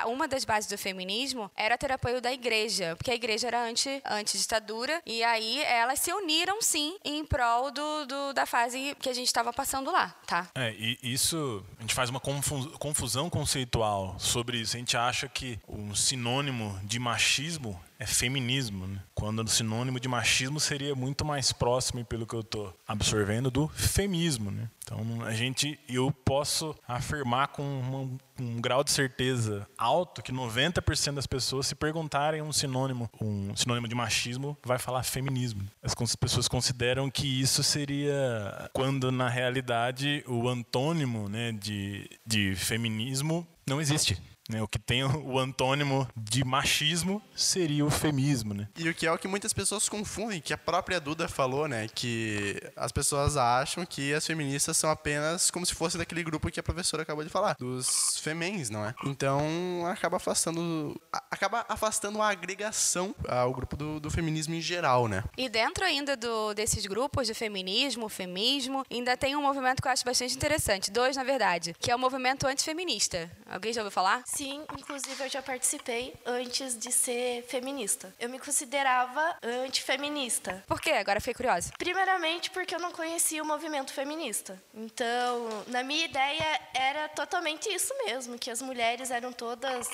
[0.06, 4.96] uma das bases do feminismo era ter apoio da Igreja, porque a Igreja era anti-ditadura,
[4.96, 9.12] anti e aí elas se uniram, sim, em prol do, do da fase que a
[9.12, 10.48] gente estava passando lá, tá?
[10.54, 14.76] É, e isso, a gente faz uma confusão conceitual sobre isso.
[14.76, 19.00] A gente acha que um sinônimo de machismo é feminismo, né?
[19.14, 23.68] quando o sinônimo de machismo seria muito mais próximo, pelo que eu estou absorvendo, do
[23.68, 24.50] feminismo.
[24.50, 24.68] Né?
[24.84, 31.14] Então, a gente, eu posso afirmar com um, um grau de certeza alto que 90%
[31.14, 35.62] das pessoas, se perguntarem um sinônimo, um sinônimo de machismo, vai falar feminismo.
[35.82, 43.46] As pessoas consideram que isso seria, quando na realidade o antônimo né, de, de feminismo
[43.66, 44.20] não existe.
[44.48, 44.62] Né?
[44.62, 48.68] O que tem o antônimo de machismo seria o feminismo, né?
[48.76, 51.88] E o que é o que muitas pessoas confundem, que a própria Duda falou, né?
[51.94, 56.60] Que as pessoas acham que as feministas são apenas como se fosse daquele grupo que
[56.60, 58.94] a professora acabou de falar, dos femens, não é?
[59.04, 65.24] Então acaba afastando, acaba afastando a agregação ao grupo do, do feminismo em geral, né?
[65.36, 69.92] E dentro ainda do, desses grupos de feminismo, feminismo, ainda tem um movimento que eu
[69.92, 73.30] acho bastante interessante, dois na verdade, que é o movimento antifeminista.
[73.46, 74.22] Alguém já ouviu falar?
[74.36, 78.14] Sim, inclusive eu já participei antes de ser feminista.
[78.20, 80.62] Eu me considerava antifeminista.
[80.66, 80.90] Por quê?
[80.90, 81.72] Agora fiquei curiosa.
[81.78, 84.62] Primeiramente porque eu não conhecia o movimento feminista.
[84.74, 89.88] Então, na minha ideia era totalmente isso mesmo, que as mulheres eram todas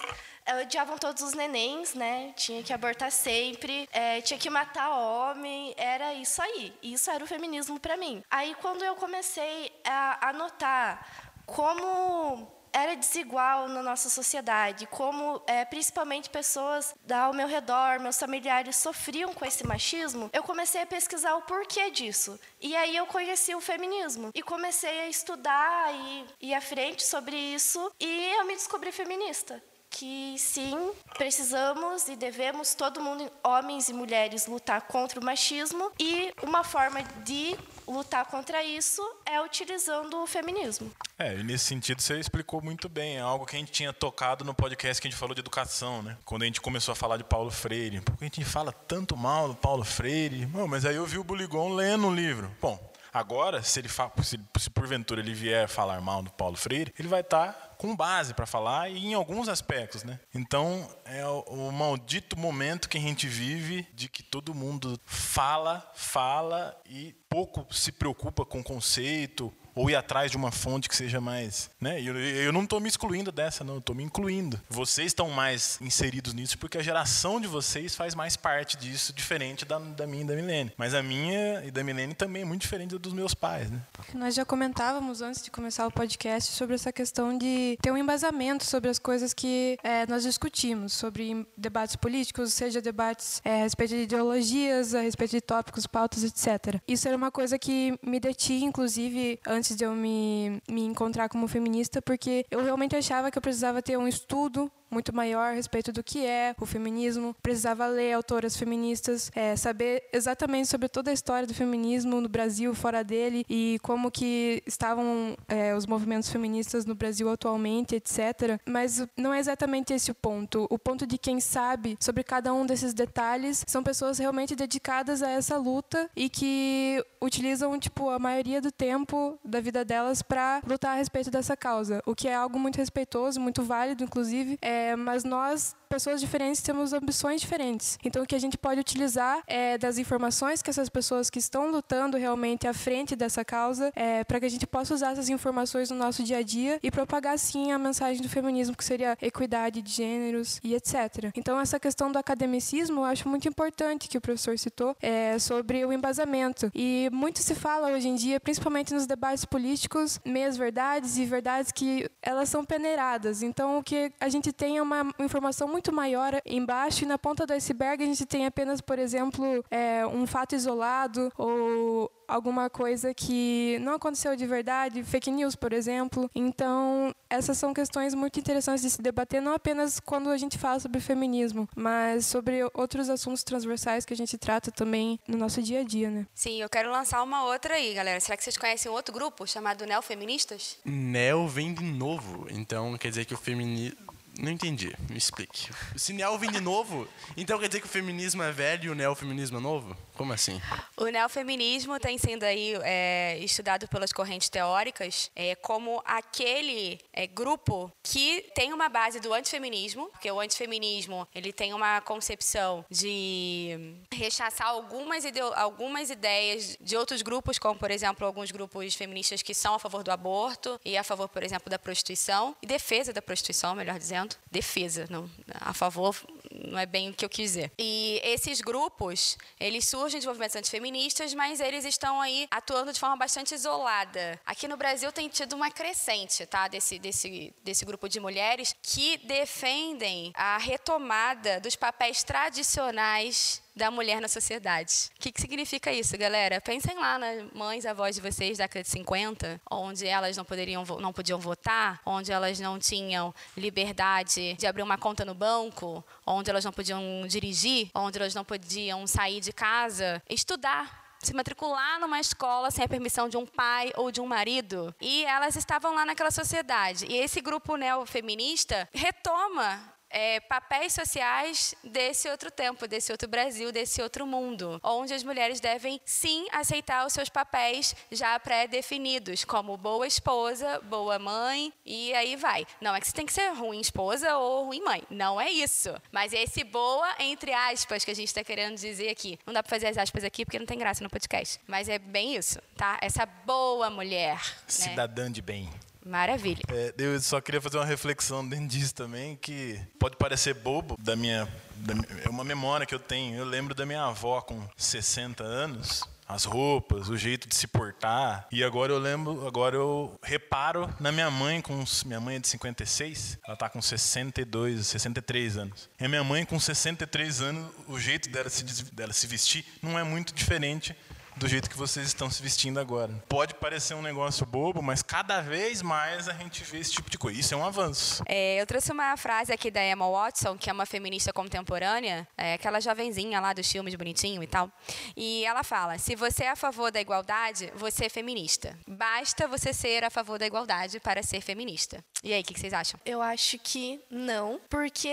[0.60, 2.32] odiavam todos os nenéns, né?
[2.34, 6.74] Tinha que abortar sempre, é, tinha que matar homem, era isso aí.
[6.82, 8.24] Isso era o feminismo para mim.
[8.28, 15.64] Aí quando eu comecei a, a notar como era desigual na nossa sociedade, como é,
[15.64, 21.34] principalmente pessoas ao meu redor, meus familiares sofriam com esse machismo, eu comecei a pesquisar
[21.34, 22.38] o porquê disso.
[22.60, 27.36] E aí eu conheci o feminismo e comecei a estudar e ir à frente sobre
[27.36, 29.62] isso e eu me descobri feminista.
[29.92, 36.32] Que sim, precisamos e devemos, todo mundo, homens e mulheres, lutar contra o machismo e
[36.42, 40.90] uma forma de lutar contra isso é utilizando o feminismo.
[41.18, 43.16] É, e nesse sentido você explicou muito bem.
[43.16, 46.02] É algo que a gente tinha tocado no podcast que a gente falou de educação,
[46.02, 46.16] né?
[46.24, 48.00] Quando a gente começou a falar de Paulo Freire.
[48.00, 50.46] Porque a gente fala tanto mal do Paulo Freire.
[50.46, 52.50] Bom, mas aí eu vi o Buligon lendo um livro.
[52.60, 53.88] Bom, agora, se ele
[54.22, 57.94] se, se porventura ele vier falar mal do Paulo Freire, ele vai estar tá com
[57.94, 60.20] base para falar e em alguns aspectos, né?
[60.34, 65.90] Então é o, o, maldito momento que a gente vive de que todo mundo fala,
[65.94, 71.20] fala e pouco se preocupa com conceito ou ir atrás de uma fonte que seja
[71.20, 71.70] mais.
[71.80, 72.00] Né?
[72.00, 74.60] Eu, eu não estou me excluindo dessa, não, eu estou me incluindo.
[74.68, 79.64] Vocês estão mais inseridos nisso porque a geração de vocês faz mais parte disso, diferente
[79.64, 80.72] da, da minha e da Milene.
[80.76, 83.70] Mas a minha e da Milene também é muito diferente dos meus pais.
[83.70, 83.80] Né?
[84.14, 88.64] Nós já comentávamos antes de começar o podcast sobre essa questão de ter um embasamento
[88.64, 93.90] sobre as coisas que é, nós discutimos, sobre debates políticos, seja debates é, a respeito
[93.90, 96.80] de ideologias, a respeito de tópicos, pautas, etc.
[96.86, 101.28] Isso era uma coisa que me detinha, inclusive, antes antes de eu me, me encontrar
[101.28, 105.54] como feminista, porque eu realmente achava que eu precisava ter um estudo muito maior a
[105.54, 107.34] respeito do que é o feminismo.
[107.42, 112.74] Precisava ler autoras feministas, é, saber exatamente sobre toda a história do feminismo no Brasil,
[112.74, 118.60] fora dele, e como que estavam é, os movimentos feministas no Brasil atualmente, etc.
[118.66, 120.66] Mas não é exatamente esse o ponto.
[120.70, 125.30] O ponto de quem sabe sobre cada um desses detalhes são pessoas realmente dedicadas a
[125.30, 130.92] essa luta e que utilizam tipo a maioria do tempo da vida delas para lutar
[130.92, 134.58] a respeito dessa causa, o que é algo muito respeitoso, muito válido, inclusive.
[134.60, 137.98] É, é, mas nós, pessoas diferentes, temos ambições diferentes.
[138.04, 141.70] Então, o que a gente pode utilizar é das informações que essas pessoas que estão
[141.70, 145.90] lutando realmente à frente dessa causa, é, para que a gente possa usar essas informações
[145.90, 149.80] no nosso dia a dia e propagar, sim, a mensagem do feminismo, que seria equidade
[149.82, 151.30] de gêneros e etc.
[151.36, 155.84] Então, essa questão do academicismo, eu acho muito importante que o professor citou, é, sobre
[155.84, 156.70] o embasamento.
[156.74, 161.70] E muito se fala hoje em dia, principalmente nos debates políticos, meias verdades e verdades
[161.70, 163.42] que elas são peneiradas.
[163.42, 167.46] Então, o que a gente tem é uma informação muito maior embaixo e na ponta
[167.46, 173.12] do iceberg a gente tem apenas, por exemplo, é, um fato isolado ou alguma coisa
[173.12, 176.30] que não aconteceu de verdade, fake news, por exemplo.
[176.34, 180.80] Então, essas são questões muito interessantes de se debater, não apenas quando a gente fala
[180.80, 185.80] sobre feminismo, mas sobre outros assuntos transversais que a gente trata também no nosso dia
[185.80, 186.26] a dia, né?
[186.34, 188.18] Sim, eu quero lançar uma outra aí, galera.
[188.20, 190.78] Será que vocês conhecem um outro grupo chamado Neofeministas?
[190.84, 195.68] Neo vem de novo, então quer dizer que o feminismo não entendi, me explique.
[195.96, 199.58] Se vem de novo, então quer dizer que o feminismo é velho e o neofeminismo
[199.58, 199.96] é novo?
[200.14, 200.60] Como assim?
[200.96, 207.90] O neofeminismo tem sendo aí é, estudado pelas correntes teóricas é, como aquele é, grupo
[208.02, 214.68] que tem uma base do antifeminismo, porque o antifeminismo ele tem uma concepção de rechaçar
[214.68, 215.24] algumas,
[215.56, 220.02] algumas ideias de outros grupos, como por exemplo alguns grupos feministas que são a favor
[220.02, 224.21] do aborto e a favor, por exemplo, da prostituição e defesa da prostituição, melhor dizendo,
[224.50, 225.30] defesa, não
[225.60, 226.16] a favor
[226.52, 227.72] não é bem o que eu quis dizer.
[227.78, 233.16] E esses grupos, eles surgem de movimentos antifeministas, mas eles estão aí atuando de forma
[233.16, 234.38] bastante isolada.
[234.44, 239.18] Aqui no Brasil tem tido uma crescente, tá, desse, desse, desse grupo de mulheres que
[239.18, 245.10] defendem a retomada dos papéis tradicionais da mulher na sociedade.
[245.16, 246.60] O que, que significa isso, galera?
[246.60, 250.84] Pensem lá nas mães, avós de vocês da década de 50, onde elas não poderiam
[251.00, 256.50] não podiam votar, onde elas não tinham liberdade de abrir uma conta no banco, onde
[256.50, 262.18] elas não podiam dirigir, onde elas não podiam sair de casa, estudar se matricular numa
[262.18, 264.94] escola sem a permissão de um pai ou de um marido.
[265.00, 267.06] E elas estavam lá naquela sociedade.
[267.08, 274.00] E esse grupo neofeminista retoma é, papéis sociais desse outro tempo, desse outro Brasil, desse
[274.02, 280.06] outro mundo, onde as mulheres devem sim aceitar os seus papéis já pré-definidos, como boa
[280.06, 282.66] esposa, boa mãe e aí vai.
[282.80, 285.90] Não é que você tem que ser ruim esposa ou ruim mãe, não é isso.
[286.10, 289.38] Mas é esse boa entre aspas que a gente está querendo dizer aqui.
[289.46, 291.98] Não dá para fazer as aspas aqui porque não tem graça no podcast, mas é
[291.98, 292.98] bem isso, tá?
[293.00, 294.62] Essa boa mulher, né?
[294.66, 295.30] cidadã né?
[295.30, 295.70] de bem.
[296.04, 296.62] Maravilha.
[296.68, 301.14] É, eu só queria fazer uma reflexão dentro disso também, que pode parecer bobo da
[301.14, 303.36] minha, da, é uma memória que eu tenho.
[303.36, 308.46] Eu lembro da minha avó com 60 anos, as roupas, o jeito de se portar.
[308.50, 312.48] E agora eu lembro, agora eu reparo na minha mãe com minha mãe é de
[312.48, 315.90] 56, ela tá com 62, 63 anos.
[316.00, 319.98] E a minha mãe com 63 anos, o jeito dela se dela se vestir não
[319.98, 320.96] é muito diferente
[321.36, 323.12] do jeito que vocês estão se vestindo agora.
[323.28, 327.18] Pode parecer um negócio bobo, mas cada vez mais a gente vê esse tipo de
[327.18, 327.38] coisa.
[327.38, 328.22] Isso é um avanço.
[328.26, 332.54] É, eu trouxe uma frase aqui da Emma Watson, que é uma feminista contemporânea, é,
[332.54, 334.70] aquela jovenzinha lá dos filmes bonitinho e tal.
[335.16, 338.78] E ela fala: se você é a favor da igualdade, você é feminista.
[338.86, 342.04] Basta você ser a favor da igualdade para ser feminista.
[342.22, 343.00] E aí, o que, que vocês acham?
[343.04, 345.08] Eu acho que não, porque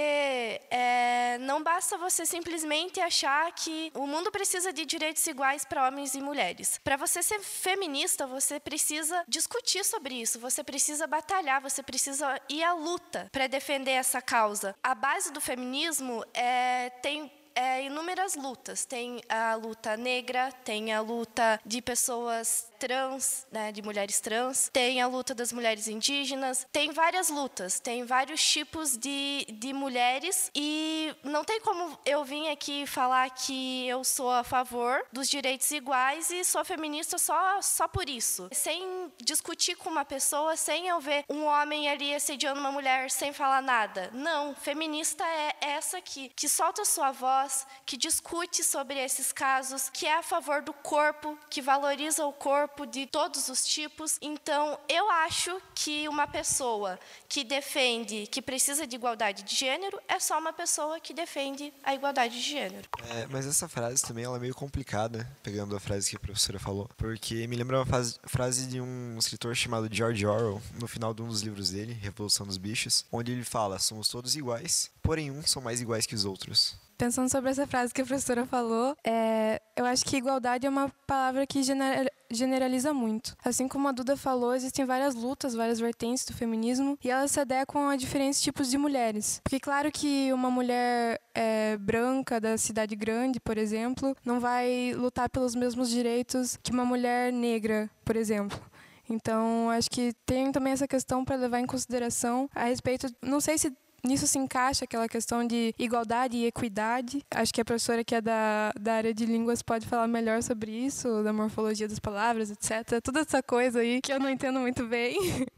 [0.70, 6.09] é, não basta você simplesmente achar que o mundo precisa de direitos iguais para homens
[6.16, 6.80] e mulheres.
[6.84, 12.64] Para você ser feminista, você precisa discutir sobre isso, você precisa batalhar, você precisa ir
[12.64, 14.76] à luta para defender essa causa.
[14.84, 18.86] A base do feminismo é, tem é, inúmeras lutas.
[18.86, 25.02] Tem a luta negra, tem a luta de pessoas trans, né, de mulheres trans, tem
[25.02, 31.14] a luta das mulheres indígenas, tem várias lutas, tem vários tipos de, de mulheres e
[31.24, 36.32] não tem como eu vir aqui falar que eu sou a favor dos direitos iguais
[36.32, 38.50] e sou feminista só, só por isso.
[38.54, 43.34] Sem discutir com uma pessoa, sem eu ver um homem ali assediando uma mulher sem
[43.34, 44.10] falar nada.
[44.14, 47.49] Não, feminista é essa aqui, que solta sua voz,
[47.86, 52.86] que discute sobre esses casos, que é a favor do corpo, que valoriza o corpo
[52.86, 54.18] de todos os tipos.
[54.22, 60.20] Então, eu acho que uma pessoa que defende que precisa de igualdade de gênero é
[60.20, 62.88] só uma pessoa que defende a igualdade de gênero.
[63.10, 66.60] É, mas essa frase também ela é meio complicada, pegando a frase que a professora
[66.60, 71.14] falou, porque me lembra uma frase, frase de um escritor chamado George Orwell, no final
[71.14, 75.32] de um dos livros dele, Revolução dos Bichos, onde ele fala: somos todos iguais, porém
[75.32, 76.78] uns são mais iguais que os outros.
[76.96, 80.88] Pensando sobre essa frase que a professora falou, é, eu acho que igualdade é uma
[81.08, 83.36] palavra que gener, generaliza muito.
[83.44, 87.40] Assim como a Duda falou, existem várias lutas, várias vertentes do feminismo e elas se
[87.40, 89.42] adequam a diferentes tipos de mulheres.
[89.44, 95.28] Porque, claro que uma mulher é, branca da cidade grande, por exemplo, não vai lutar
[95.28, 98.62] pelos mesmos direitos que uma mulher negra, por exemplo.
[99.10, 103.08] Então, acho que tem também essa questão para levar em consideração a respeito.
[103.24, 107.24] Não sei se nisso se encaixa aquela questão de igualdade e equidade.
[107.32, 110.72] Acho que a professora que é da, da área de línguas pode falar melhor sobre
[110.72, 113.02] isso, da morfologia das palavras, etc.
[113.04, 115.18] Toda essa coisa aí que eu não entendo muito bem.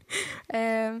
[0.54, 0.94] É,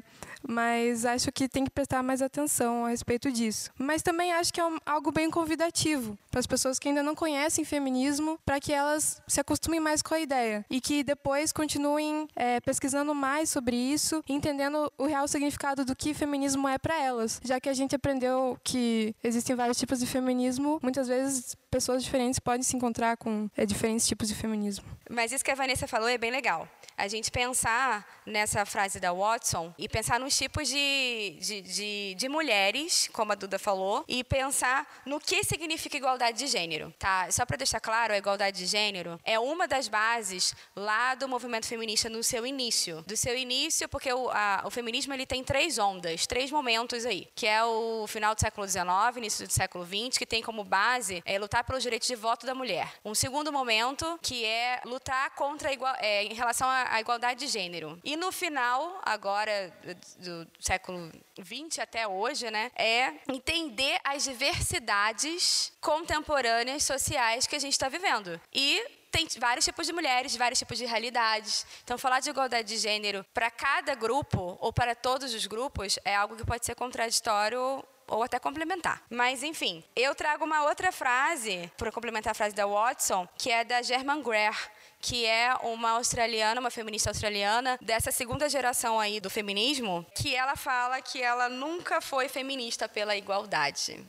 [0.46, 3.70] mas acho que tem que prestar mais atenção a respeito disso.
[3.78, 7.14] Mas também acho que é um, algo bem convidativo para as pessoas que ainda não
[7.14, 12.28] conhecem feminismo, para que elas se acostumem mais com a ideia e que depois continuem
[12.34, 17.40] é, pesquisando mais sobre isso, entendendo o real significado do que feminismo é para elas,
[17.44, 22.38] já que a gente aprendeu que existem vários tipos de feminismo, muitas vezes pessoas diferentes
[22.38, 24.84] podem se encontrar com é, diferentes tipos de feminismo.
[25.10, 26.68] Mas isso que a Vanessa falou é bem legal.
[26.96, 32.28] A gente pensar nessa frase da Watson e pensar nos tipos de, de, de, de,
[32.28, 36.92] mulheres, como a Duda falou, e pensar no que significa igualdade de gênero.
[36.98, 37.30] Tá?
[37.30, 41.66] Só para deixar claro, a igualdade de gênero é uma das bases lá do movimento
[41.66, 43.02] feminista no seu início.
[43.06, 47.28] Do seu início, porque o, a, o feminismo ele tem três ondas, três momentos aí,
[47.34, 51.22] que é o final do século XIX, início do século XX, que tem como base
[51.24, 52.92] é, lutar pelos direitos de voto da mulher.
[53.04, 57.46] Um segundo momento, que é lutar contra a igual, é, em relação à igualdade de
[57.46, 58.00] gênero.
[58.04, 59.72] E no final, agora
[60.18, 67.72] do século 20 até hoje, né, é entender as diversidades contemporâneas sociais que a gente
[67.72, 68.40] está vivendo.
[68.52, 71.66] E tem vários tipos de mulheres, vários tipos de realidades.
[71.84, 76.16] Então, falar de igualdade de gênero para cada grupo ou para todos os grupos é
[76.16, 79.02] algo que pode ser contraditório ou até complementar.
[79.10, 83.64] Mas, enfim, eu trago uma outra frase para complementar a frase da Watson, que é
[83.64, 84.56] da German Greer,
[85.02, 90.54] que é uma australiana, uma feminista australiana, dessa segunda geração aí do feminismo, que ela
[90.54, 94.00] fala que ela nunca foi feminista pela igualdade.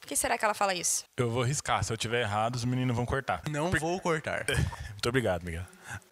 [0.00, 1.04] Por que será que ela fala isso?
[1.16, 1.84] Eu vou riscar.
[1.84, 3.42] Se eu tiver errado, os meninos vão cortar.
[3.48, 3.78] Não Por...
[3.78, 4.44] vou cortar.
[4.90, 5.64] Muito obrigado, Miguel.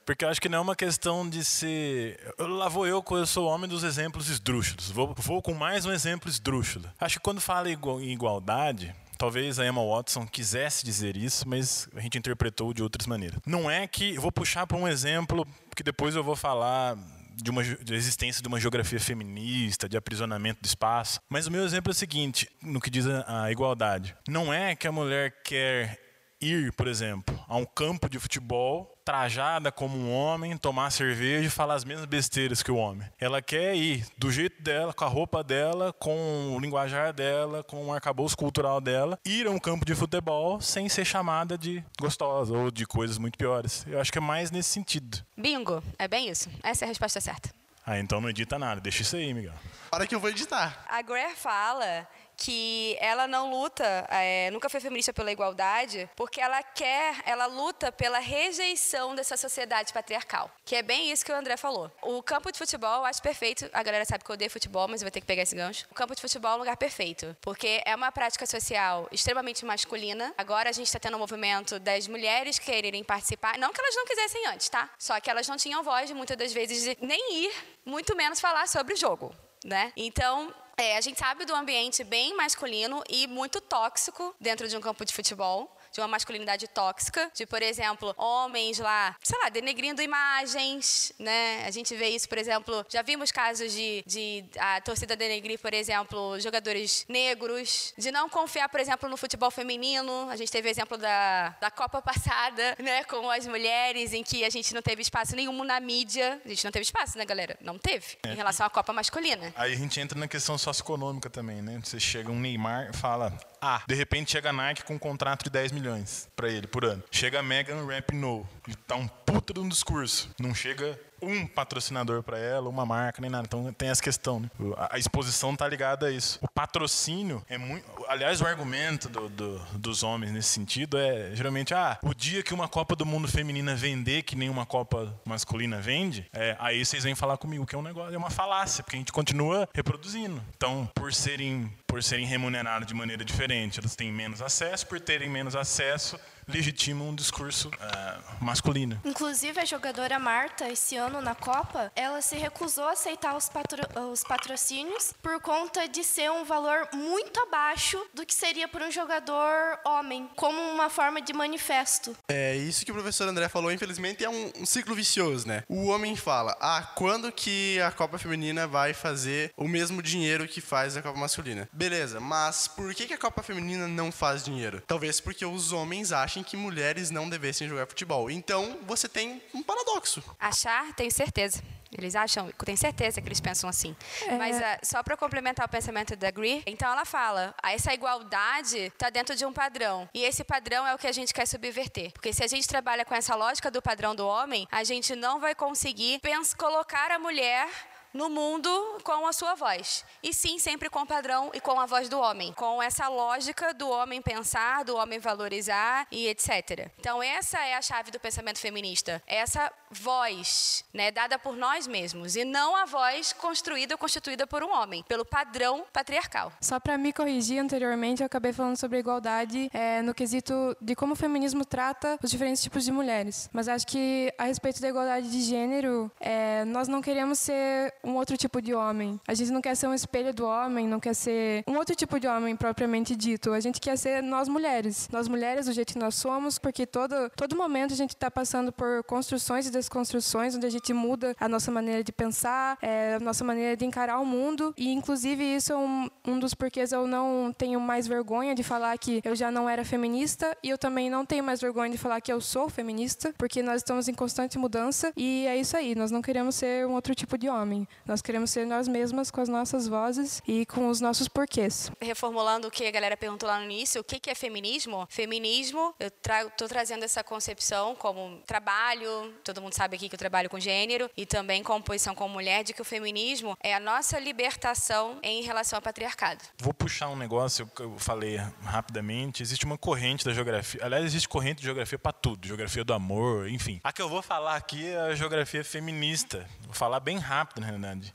[0.04, 2.18] Porque eu acho que não é uma questão de ser.
[2.38, 4.90] Lá vou eu, eu sou homem dos exemplos esdrúxulos.
[4.90, 6.88] Vou, vou com mais um exemplo esdrúxulo.
[7.00, 12.00] Acho que quando fala em igualdade, Talvez a Emma Watson quisesse dizer isso, mas a
[12.00, 13.40] gente interpretou de outras maneiras.
[13.44, 14.16] Não é que.
[14.16, 16.96] Vou puxar para um exemplo que depois eu vou falar
[17.34, 21.20] de uma de existência de uma geografia feminista, de aprisionamento do espaço.
[21.28, 24.16] Mas o meu exemplo é o seguinte, no que diz a, a igualdade.
[24.28, 25.98] Não é que a mulher quer
[26.40, 31.48] ir, por exemplo, a um campo de futebol trajada como um homem, tomar cerveja e
[31.48, 33.08] falar as mesmas besteiras que o homem.
[33.18, 37.86] Ela quer ir do jeito dela, com a roupa dela, com o linguajar dela, com
[37.86, 42.54] o arcabouço cultural dela, ir a um campo de futebol sem ser chamada de gostosa
[42.54, 43.82] ou de coisas muito piores.
[43.86, 45.24] Eu acho que é mais nesse sentido.
[45.34, 46.50] Bingo, é bem isso.
[46.62, 47.48] Essa é a resposta certa.
[47.86, 48.78] Ah, então não edita nada.
[48.78, 49.54] Deixa isso aí, Miguel.
[49.90, 50.84] Para que eu vou editar.
[50.86, 52.06] A Greer fala
[52.38, 57.90] que ela não luta, é, nunca foi feminista pela igualdade, porque ela quer, ela luta
[57.90, 60.48] pela rejeição dessa sociedade patriarcal.
[60.64, 61.90] Que é bem isso que o André falou.
[62.00, 63.68] O campo de futebol, eu acho perfeito.
[63.72, 65.84] A galera sabe que eu odeio futebol, mas eu vou ter que pegar esse gancho.
[65.90, 70.32] O campo de futebol é um lugar perfeito, porque é uma prática social extremamente masculina.
[70.38, 73.58] Agora a gente está tendo um movimento das mulheres quererem participar.
[73.58, 74.88] Não que elas não quisessem antes, tá?
[74.96, 77.52] Só que elas não tinham voz, muitas das vezes, de nem ir,
[77.84, 79.34] muito menos falar sobre o jogo.
[79.64, 79.92] Né?
[79.96, 84.80] Então, é, a gente sabe do ambiente bem masculino e muito tóxico dentro de um
[84.80, 90.00] campo de futebol de uma masculinidade tóxica, de, por exemplo, homens lá, sei lá, denegrindo
[90.00, 91.64] imagens, né?
[91.66, 95.74] A gente vê isso, por exemplo, já vimos casos de, de a torcida denegrir, por
[95.74, 100.30] exemplo, jogadores negros, de não confiar, por exemplo, no futebol feminino.
[100.30, 104.44] A gente teve o exemplo da, da Copa passada, né, com as mulheres, em que
[104.44, 106.40] a gente não teve espaço nenhum na mídia.
[106.44, 107.58] A gente não teve espaço, né, galera?
[107.60, 108.32] Não teve, é.
[108.32, 109.52] em relação à Copa masculina.
[109.56, 111.80] Aí a gente entra na questão socioeconômica também, né?
[111.82, 115.50] Você chega um Neymar fala, ah, de repente chega a Nike com um contrato de
[115.50, 117.02] 10 milhões para ele por ano.
[117.10, 120.30] Chega a Megan Rapinoe, que tá um puta de um discurso.
[120.40, 123.44] Não chega um patrocinador para ela, uma marca, nem nada.
[123.46, 124.50] Então tem essa questão, né?
[124.90, 126.38] A exposição tá ligada a isso.
[126.42, 127.84] O patrocínio é muito.
[128.08, 132.54] Aliás, o argumento do, do, dos homens nesse sentido é geralmente, ah, o dia que
[132.54, 137.04] uma Copa do Mundo feminina vender que nem uma Copa masculina vende, é, aí vocês
[137.04, 140.42] vêm falar comigo que é um negócio, é uma falácia, porque a gente continua reproduzindo.
[140.56, 145.28] Então, por serem, por serem remunerados de maneira diferente, elas têm menos acesso, por terem
[145.28, 146.18] menos acesso,
[146.48, 149.00] legitima um discurso uh, masculino.
[149.04, 153.82] Inclusive, a jogadora Marta, esse ano na Copa, ela se recusou a aceitar os, patro
[154.10, 158.90] os patrocínios por conta de ser um valor muito abaixo do que seria para um
[158.90, 162.16] jogador homem, como uma forma de manifesto.
[162.28, 165.62] É, isso que o professor André falou, infelizmente, é um, um ciclo vicioso, né?
[165.68, 170.60] O homem fala, ah, quando que a Copa Feminina vai fazer o mesmo dinheiro que
[170.60, 171.68] faz a Copa Masculina?
[171.72, 174.82] Beleza, mas por que, que a Copa Feminina não faz dinheiro?
[174.86, 178.30] Talvez porque os homens acham achem que mulheres não devessem jogar futebol.
[178.30, 180.22] Então, você tem um paradoxo.
[180.38, 181.62] Achar, tenho certeza.
[181.90, 183.96] Eles acham, tenho certeza que eles pensam assim.
[184.26, 184.36] É.
[184.36, 188.76] Mas uh, só para complementar o pensamento da Greer, então ela fala, ah, essa igualdade
[188.76, 190.08] está dentro de um padrão.
[190.12, 192.12] E esse padrão é o que a gente quer subverter.
[192.12, 195.40] Porque se a gente trabalha com essa lógica do padrão do homem, a gente não
[195.40, 196.20] vai conseguir
[196.58, 197.68] colocar a mulher
[198.12, 200.04] no mundo com a sua voz.
[200.22, 202.52] E sim, sempre com o padrão e com a voz do homem.
[202.52, 206.90] Com essa lógica do homem pensar, do homem valorizar e etc.
[206.98, 209.22] Então, essa é a chave do pensamento feminista.
[209.26, 212.36] Essa voz, né, dada por nós mesmos.
[212.36, 216.52] E não a voz construída ou constituída por um homem, pelo padrão patriarcal.
[216.60, 221.12] Só para me corrigir anteriormente, eu acabei falando sobre igualdade é, no quesito de como
[221.12, 223.48] o feminismo trata os diferentes tipos de mulheres.
[223.52, 228.14] Mas acho que a respeito da igualdade de gênero, é, nós não queremos ser um
[228.16, 229.20] outro tipo de homem.
[229.26, 232.18] A gente não quer ser um espelho do homem, não quer ser um outro tipo
[232.18, 233.52] de homem propriamente dito.
[233.52, 235.08] A gente quer ser nós mulheres.
[235.12, 238.72] Nós mulheres do jeito que nós somos, porque todo, todo momento a gente está passando
[238.72, 243.20] por construções e desconstruções, onde a gente muda a nossa maneira de pensar, é, a
[243.20, 244.74] nossa maneira de encarar o mundo.
[244.76, 248.96] E, inclusive, isso é um, um dos porquês eu não tenho mais vergonha de falar
[248.98, 252.20] que eu já não era feminista e eu também não tenho mais vergonha de falar
[252.20, 255.94] que eu sou feminista, porque nós estamos em constante mudança e é isso aí.
[255.94, 257.87] Nós não queremos ser um outro tipo de homem.
[258.06, 261.90] Nós queremos ser nós mesmas com as nossas vozes e com os nossos porquês.
[262.00, 265.06] Reformulando o que a galera perguntou lá no início, o que é feminismo?
[265.10, 270.48] Feminismo, eu estou trazendo essa concepção como trabalho, todo mundo sabe aqui que eu trabalho
[270.48, 274.18] com gênero, e também com posição como mulher, de que o feminismo é a nossa
[274.18, 276.42] libertação em relação ao patriarcado.
[276.58, 279.42] Vou puxar um negócio que eu falei rapidamente.
[279.42, 283.48] Existe uma corrente da geografia, aliás, existe corrente de geografia para tudo, geografia do amor,
[283.48, 283.80] enfim.
[283.84, 286.48] A que eu vou falar aqui é a geografia feminista.
[286.62, 287.66] Vou falar bem rápido, na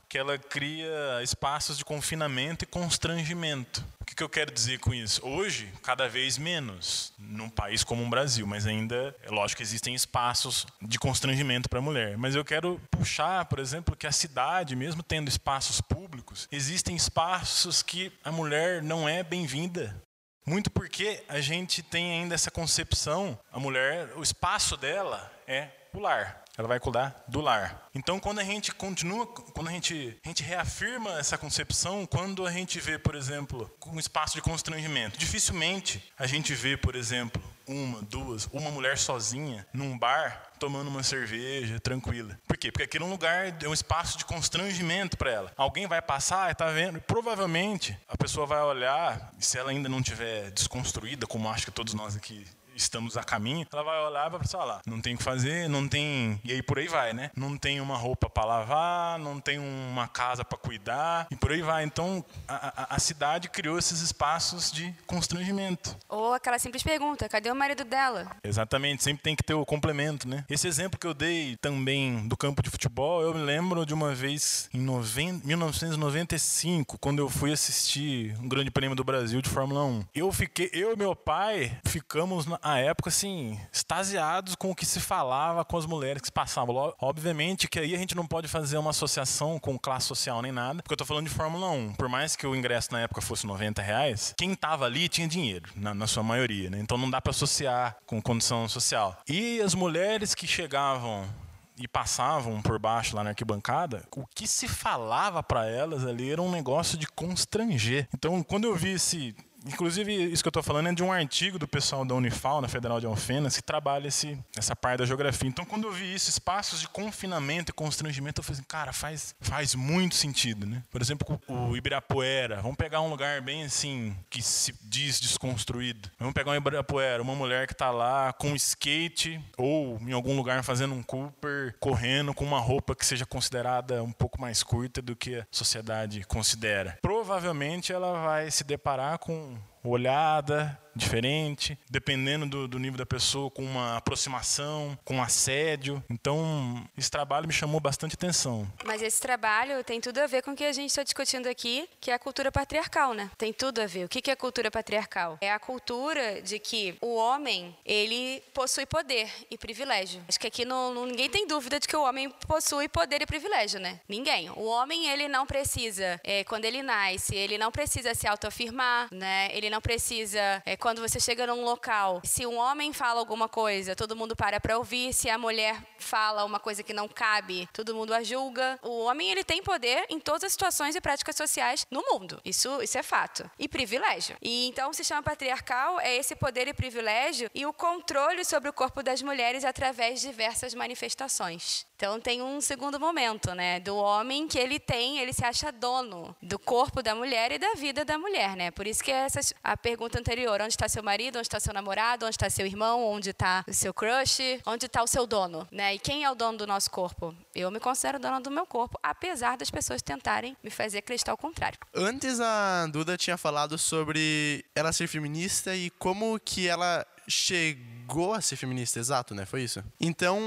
[0.08, 3.84] que ela cria espaços de confinamento e constrangimento.
[4.00, 5.26] O que, eu quero dizer com isso?
[5.26, 9.94] Hoje, cada vez menos, num país como o Brasil, mas ainda, é lógico que existem
[9.94, 12.16] espaços de constrangimento para a mulher.
[12.16, 17.82] Mas eu quero puxar, por exemplo, que a cidade, mesmo tendo espaços públicos, existem espaços
[17.82, 20.03] que a mulher não é bem-vinda.
[20.46, 26.44] Muito porque a gente tem ainda essa concepção, a mulher, o espaço dela é pular.
[26.56, 27.88] Ela vai cuidar do lar.
[27.94, 32.52] Então, quando a gente continua, quando a gente, a gente reafirma essa concepção, quando a
[32.52, 38.02] gente vê, por exemplo, um espaço de constrangimento, dificilmente a gente vê, por exemplo, uma,
[38.02, 42.38] duas, uma mulher sozinha num bar tomando uma cerveja tranquila.
[42.46, 42.70] Por quê?
[42.70, 45.52] Porque aquele é um lugar, é um espaço de constrangimento para ela.
[45.56, 50.50] Alguém vai passar, está vendo, provavelmente a pessoa vai olhar, se ela ainda não tiver
[50.50, 54.40] desconstruída, como acho que todos nós aqui estamos a caminho, ela vai olhar e vai
[54.40, 56.40] pensar, lá, não tem o que fazer, não tem.
[56.44, 57.30] E aí por aí vai, né?
[57.36, 61.62] Não tem uma roupa para lavar, não tem uma casa para cuidar, e por aí
[61.62, 61.84] vai.
[61.84, 65.96] Então a, a, a, cidade criou esses espaços de constrangimento.
[66.08, 68.36] Ou aquela simples pergunta: cadê o marido dela?
[68.42, 70.44] Exatamente, sempre tem que ter o complemento, né?
[70.48, 74.14] Esse exemplo que eu dei também do campo de futebol, eu me lembro de uma
[74.14, 79.84] vez em 90, 1995, quando eu fui assistir um grande prêmio do Brasil de Fórmula
[79.84, 80.04] 1.
[80.14, 85.00] Eu fiquei, eu e meu pai ficamos na época assim, extasiados com o que se
[85.00, 86.94] falava com as mulheres que passavam.
[87.00, 90.82] Obviamente que aí a gente não pode fazer uma associação com classe social nem nada,
[90.82, 91.94] porque eu tô falando de Fórmula 1.
[91.94, 95.70] Por mais que o ingresso na época fosse 90 reais, quem tava ali tinha dinheiro,
[95.76, 96.78] na, na sua maioria, né?
[96.80, 99.16] Então não dá para associar com condição social.
[99.28, 101.28] E as mulheres que chegavam
[101.76, 106.40] e passavam por baixo lá na arquibancada, o que se falava para elas ali era
[106.40, 108.08] um negócio de constranger.
[108.14, 109.34] Então, quando eu vi esse
[109.66, 112.68] Inclusive, isso que eu estou falando é de um artigo do pessoal da Unifal, na
[112.68, 115.48] Federal de Alfenas, que trabalha esse, essa parte da geografia.
[115.48, 119.34] Então, quando eu vi isso, espaços de confinamento e constrangimento, eu falei assim, cara, faz,
[119.40, 120.82] faz muito sentido, né?
[120.90, 122.60] Por exemplo, o Ibirapuera.
[122.60, 126.10] Vamos pegar um lugar bem assim, que se diz desconstruído.
[126.18, 130.62] Vamos pegar um Ibirapuera, uma mulher que está lá com skate ou em algum lugar
[130.62, 135.16] fazendo um Cooper, correndo com uma roupa que seja considerada um pouco mais curta do
[135.16, 136.98] que a sociedade considera.
[137.00, 139.73] Provavelmente ela vai se deparar com Mm.
[139.90, 146.02] Olhada, diferente, dependendo do, do, nível da pessoa, com uma aproximação, com um assédio.
[146.08, 148.66] Então, esse trabalho me chamou bastante atenção.
[148.84, 151.88] Mas esse trabalho tem tudo a ver com o que a gente está discutindo aqui,
[152.00, 153.30] que é a cultura patriarcal, né?
[153.36, 154.04] Tem tudo a ver.
[154.04, 155.38] O que é cultura patriarcal?
[155.40, 160.22] É a cultura de que o homem, ele possui poder e privilégio.
[160.28, 163.80] Acho que aqui não, ninguém tem dúvida de que o homem possui poder e privilégio,
[163.80, 164.00] né?
[164.08, 164.50] Ninguém.
[164.50, 169.48] O homem, ele não precisa, é, quando ele nasce, ele não precisa se autoafirmar, né?
[169.52, 173.96] Ele não precisa é, quando você chega num local, se um homem fala alguma coisa,
[173.96, 175.12] todo mundo para para ouvir.
[175.12, 178.78] Se a mulher fala uma coisa que não cabe, todo mundo a julga.
[178.82, 182.40] O homem ele tem poder em todas as situações e práticas sociais no mundo.
[182.44, 183.50] Isso, isso é fato.
[183.58, 184.36] E privilégio.
[184.40, 188.72] E então se chama patriarcal é esse poder e privilégio e o controle sobre o
[188.72, 191.84] corpo das mulheres através de diversas manifestações.
[192.04, 196.36] Então tem um segundo momento, né, do homem que ele tem, ele se acha dono
[196.42, 198.70] do corpo da mulher e da vida da mulher, né?
[198.70, 202.26] Por isso que essa a pergunta anterior, onde está seu marido, onde está seu namorado,
[202.26, 205.94] onde está seu irmão, onde está o seu crush, onde está o seu dono, né?
[205.94, 207.34] E quem é o dono do nosso corpo?
[207.54, 211.38] Eu me considero dona do meu corpo, apesar das pessoas tentarem me fazer acreditar o
[211.38, 211.78] contrário.
[211.94, 218.40] Antes a Duda tinha falado sobre ela ser feminista e como que ela chegou a
[218.40, 219.44] ser feminista, exato, né?
[219.44, 219.82] Foi isso.
[220.00, 220.38] Então,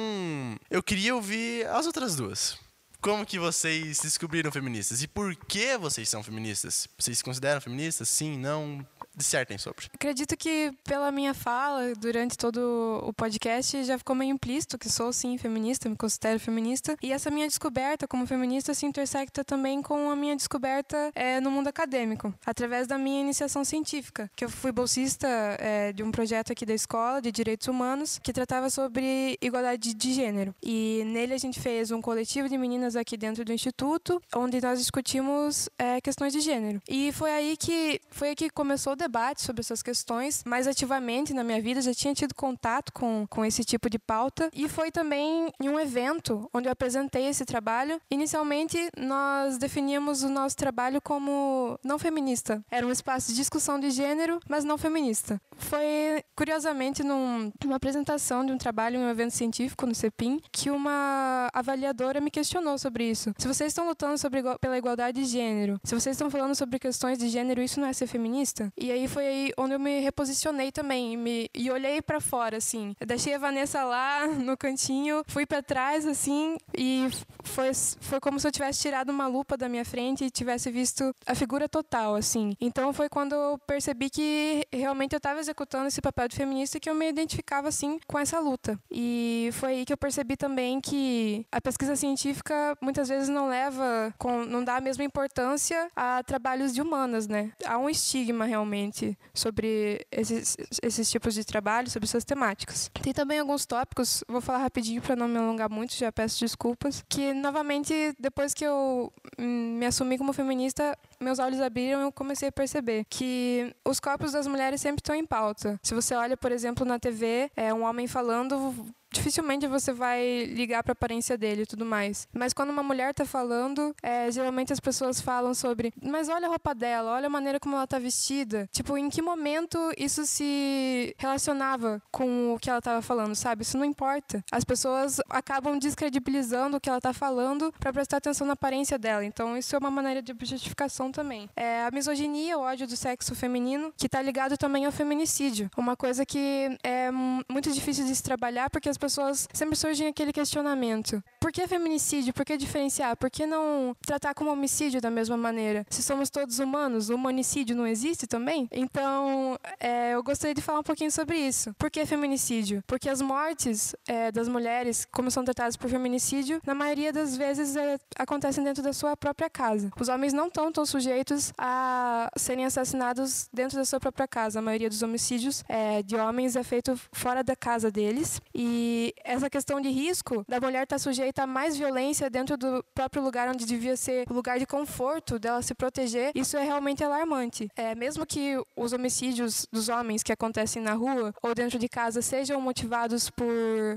[0.69, 2.57] eu queria ouvir as outras duas.
[2.99, 5.03] Como que vocês descobriram feministas?
[5.03, 6.87] E por que vocês são feministas?
[6.97, 8.09] Vocês se consideram feministas?
[8.09, 8.85] Sim, não?
[9.17, 9.87] Dissertem sobre.
[9.93, 15.11] Acredito que pela minha fala durante todo o podcast já ficou meio implícito que sou
[15.11, 16.95] sim feminista, me considero feminista.
[17.01, 21.49] E essa minha descoberta como feminista se intersecta também com a minha descoberta é, no
[21.49, 25.27] mundo acadêmico através da minha iniciação científica, que eu fui bolsista
[25.59, 30.13] é, de um projeto aqui da escola de direitos humanos que tratava sobre igualdade de
[30.13, 30.53] gênero.
[30.61, 34.79] E nele a gente fez um coletivo de meninas aqui dentro do instituto onde nós
[34.79, 36.81] discutimos é, questões de gênero.
[36.87, 41.33] E foi aí que foi aí que começou o debate sobre essas questões mais ativamente
[41.33, 44.91] na minha vida, já tinha tido contato com, com esse tipo de pauta e foi
[44.91, 47.99] também em um evento onde eu apresentei esse trabalho.
[48.11, 52.61] Inicialmente, nós definíamos o nosso trabalho como não feminista.
[52.69, 55.39] Era um espaço de discussão de gênero, mas não feminista.
[55.57, 60.69] Foi, curiosamente, num, numa apresentação de um trabalho em um evento científico no CEPIM que
[60.69, 63.33] uma avaliadora me questionou sobre isso.
[63.37, 67.17] Se vocês estão lutando sobre, pela igualdade de gênero, se vocês estão falando sobre questões
[67.17, 68.71] de gênero, isso não é ser feminista?
[68.77, 72.19] E aí aí foi aí onde eu me reposicionei também e, me, e olhei para
[72.19, 72.95] fora, assim.
[72.99, 77.07] Eu deixei a Vanessa lá no cantinho, fui para trás, assim, e
[77.43, 77.71] foi,
[78.01, 81.35] foi como se eu tivesse tirado uma lupa da minha frente e tivesse visto a
[81.35, 82.55] figura total, assim.
[82.59, 86.79] Então foi quando eu percebi que realmente eu estava executando esse papel de feminista e
[86.79, 88.79] que eu me identificava, assim, com essa luta.
[88.91, 94.13] E foi aí que eu percebi também que a pesquisa científica muitas vezes não leva,
[94.17, 97.51] com, não dá a mesma importância a trabalhos de humanas, né?
[97.65, 98.86] Há um estigma realmente
[99.33, 102.89] sobre esses, esses tipos de trabalho, sobre essas temáticas.
[103.01, 107.03] Tem também alguns tópicos, vou falar rapidinho para não me alongar muito, já peço desculpas,
[107.09, 112.49] que novamente, depois que eu me assumi como feminista, meus olhos abriram e eu comecei
[112.49, 115.79] a perceber que os corpos das mulheres sempre estão em pauta.
[115.83, 120.83] Se você olha, por exemplo, na TV, é um homem falando dificilmente você vai ligar
[120.83, 122.27] para a aparência dele e tudo mais.
[122.33, 126.49] Mas quando uma mulher tá falando, é, geralmente as pessoas falam sobre, mas olha a
[126.49, 128.69] roupa dela, olha a maneira como ela tá vestida.
[128.71, 133.63] Tipo, em que momento isso se relacionava com o que ela tava falando, sabe?
[133.63, 134.43] Isso não importa.
[134.51, 139.23] As pessoas acabam descredibilizando o que ela tá falando para prestar atenção na aparência dela.
[139.23, 141.49] Então, isso é uma maneira de objetificação também.
[141.55, 145.69] É a misoginia, o ódio do sexo feminino, que tá ligado também ao feminicídio.
[145.77, 150.33] Uma coisa que é muito difícil de se trabalhar porque as pessoas sempre surgem aquele
[150.33, 151.23] questionamento.
[151.39, 152.33] Por que feminicídio?
[152.33, 153.15] Por que diferenciar?
[153.15, 155.85] Por que não tratar como homicídio da mesma maneira?
[155.89, 158.67] Se somos todos humanos, o humanicídio não existe também?
[158.71, 161.73] Então, é, eu gostaria de falar um pouquinho sobre isso.
[161.75, 162.83] Por que feminicídio?
[162.87, 167.75] Porque as mortes é, das mulheres, como são tratadas por feminicídio, na maioria das vezes
[167.75, 169.91] é, acontecem dentro da sua própria casa.
[169.99, 174.59] Os homens não estão tão sujeitos a serem assassinados dentro da sua própria casa.
[174.59, 178.41] A maioria dos homicídios é, de homens é feito fora da casa deles.
[178.53, 178.86] E
[179.23, 183.21] essa questão de risco da mulher estar tá sujeita a mais violência dentro do próprio
[183.21, 187.69] lugar onde devia ser o lugar de conforto dela se proteger, isso é realmente alarmante.
[187.75, 192.21] É, mesmo que os homicídios dos homens que acontecem na rua ou dentro de casa
[192.21, 193.47] sejam motivados por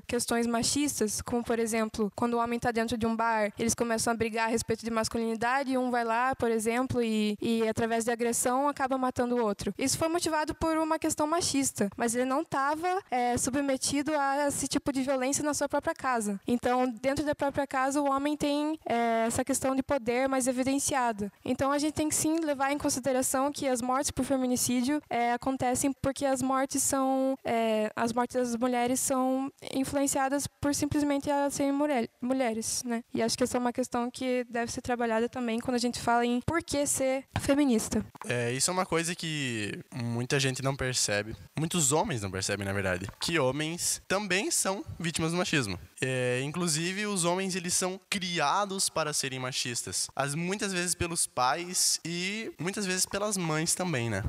[0.07, 4.13] questões machistas, como por exemplo, quando o homem está dentro de um bar, eles começam
[4.13, 8.05] a brigar a respeito de masculinidade e um vai lá, por exemplo, e, e através
[8.05, 9.75] de agressão acaba matando o outro.
[9.77, 14.69] Isso foi motivado por uma questão machista, mas ele não estava é, submetido a esse
[14.69, 16.41] tipo de violência na sua própria casa.
[16.47, 21.31] Então, dentro da própria casa, o homem tem é, essa questão de poder mais evidenciada.
[21.45, 25.33] Então, a gente tem que sim levar em consideração que as mortes por feminicídio é,
[25.33, 31.55] acontecem porque as mortes são é, as mortes das mulheres são influenciadas por simplesmente elas
[31.55, 33.03] serem mulher, mulheres, né?
[33.13, 36.01] E acho que essa é uma questão que deve ser trabalhada também quando a gente
[36.01, 38.05] fala em por que ser feminista.
[38.27, 41.35] É, isso é uma coisa que muita gente não percebe.
[41.59, 43.09] Muitos homens não percebem, na verdade.
[43.21, 45.79] Que homens também são vítimas do machismo.
[46.01, 50.09] É, inclusive, os homens eles são criados para serem machistas.
[50.15, 54.23] As muitas vezes pelos pais e muitas vezes pelas mães também, né?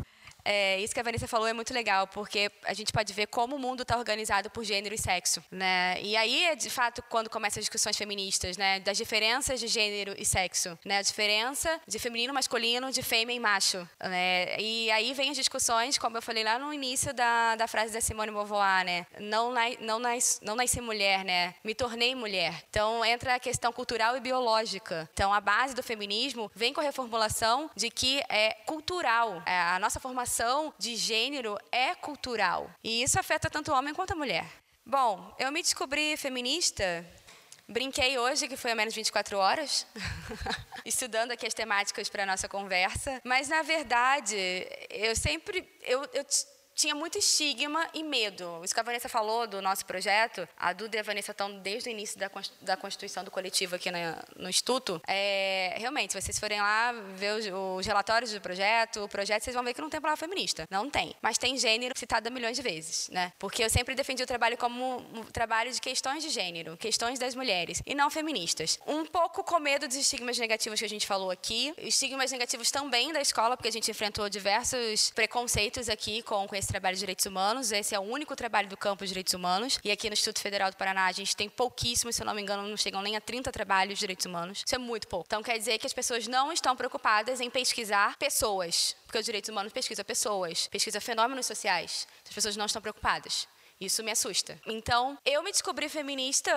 [0.44, 3.56] É, isso que a Vanessa falou é muito legal, porque a gente pode ver como
[3.56, 5.98] o mundo está organizado por gênero e sexo, né?
[6.02, 8.80] E aí é de fato quando começam as discussões feministas, né?
[8.80, 10.98] Das diferenças de gênero e sexo, né?
[10.98, 14.60] A diferença de feminino, masculino, de fêmea e macho, né?
[14.60, 18.02] E aí vem as discussões, como eu falei lá no início da, da frase da
[18.02, 19.06] Simone Beauvoir, né?
[19.20, 21.54] Não, não, nas, não nasci mulher, né?
[21.64, 22.64] Me tornei mulher.
[22.70, 25.10] Então entra a questão cultural e biológica.
[25.14, 29.42] Então a base do feminismo vem com a reformulação de que é cultural.
[29.46, 30.31] É, a nossa formação
[30.78, 32.70] de gênero é cultural.
[32.84, 34.46] E isso afeta tanto o homem quanto a mulher.
[34.86, 37.06] Bom, eu me descobri feminista
[37.72, 39.88] Brinquei hoje, que foi a menos 24 horas,
[40.86, 43.22] estudando aqui as temáticas para a nossa conversa.
[43.24, 44.36] Mas, na verdade,
[44.90, 45.66] eu sempre.
[45.82, 46.26] Eu, eu
[46.76, 48.62] tinha muito estigma e medo.
[48.64, 51.90] Isso que a Vanessa falou do nosso projeto, a Duda e a Vanessa estão desde
[51.90, 55.02] o início da, constituição do coletivo aqui na, no Instituto.
[55.08, 57.46] É, realmente, se vocês forem lá ver os,
[57.80, 60.66] os, relatórios do projeto, o projeto, vocês vão ver que não tem palavra feminista.
[60.70, 61.16] Não tem.
[61.22, 63.34] Mas tem gênero citado milhões de vezes, né?
[63.38, 67.36] Porque eu sempre defendi o trabalho como um trabalho de questões de gênero, questões das
[67.36, 68.80] mulheres, e não feministas.
[68.88, 73.12] Um pouco com medo dos estigmas negativos que a gente falou aqui, estigmas negativos também
[73.12, 77.26] da escola, porque a gente enfrentou diversos preconceitos aqui com, com esse trabalho de direitos
[77.26, 77.72] humanos.
[77.72, 79.80] Esse é o único trabalho do campo de direitos humanos.
[79.84, 82.42] E aqui no Instituto Federal do Paraná a gente tem pouquíssimos, se eu não me
[82.42, 84.64] engano, não chegam nem a 30 trabalhos de direitos humanos.
[84.66, 85.26] Isso é muito pouco.
[85.28, 89.50] Então quer dizer que as pessoas não estão preocupadas em pesquisar pessoas, porque os direitos
[89.50, 92.08] humanos pesquisa pessoas, pesquisa fenômenos sociais.
[92.28, 93.48] As pessoas não estão preocupadas.
[93.82, 94.60] Isso me assusta.
[94.68, 96.52] Então, eu me descobri feminista,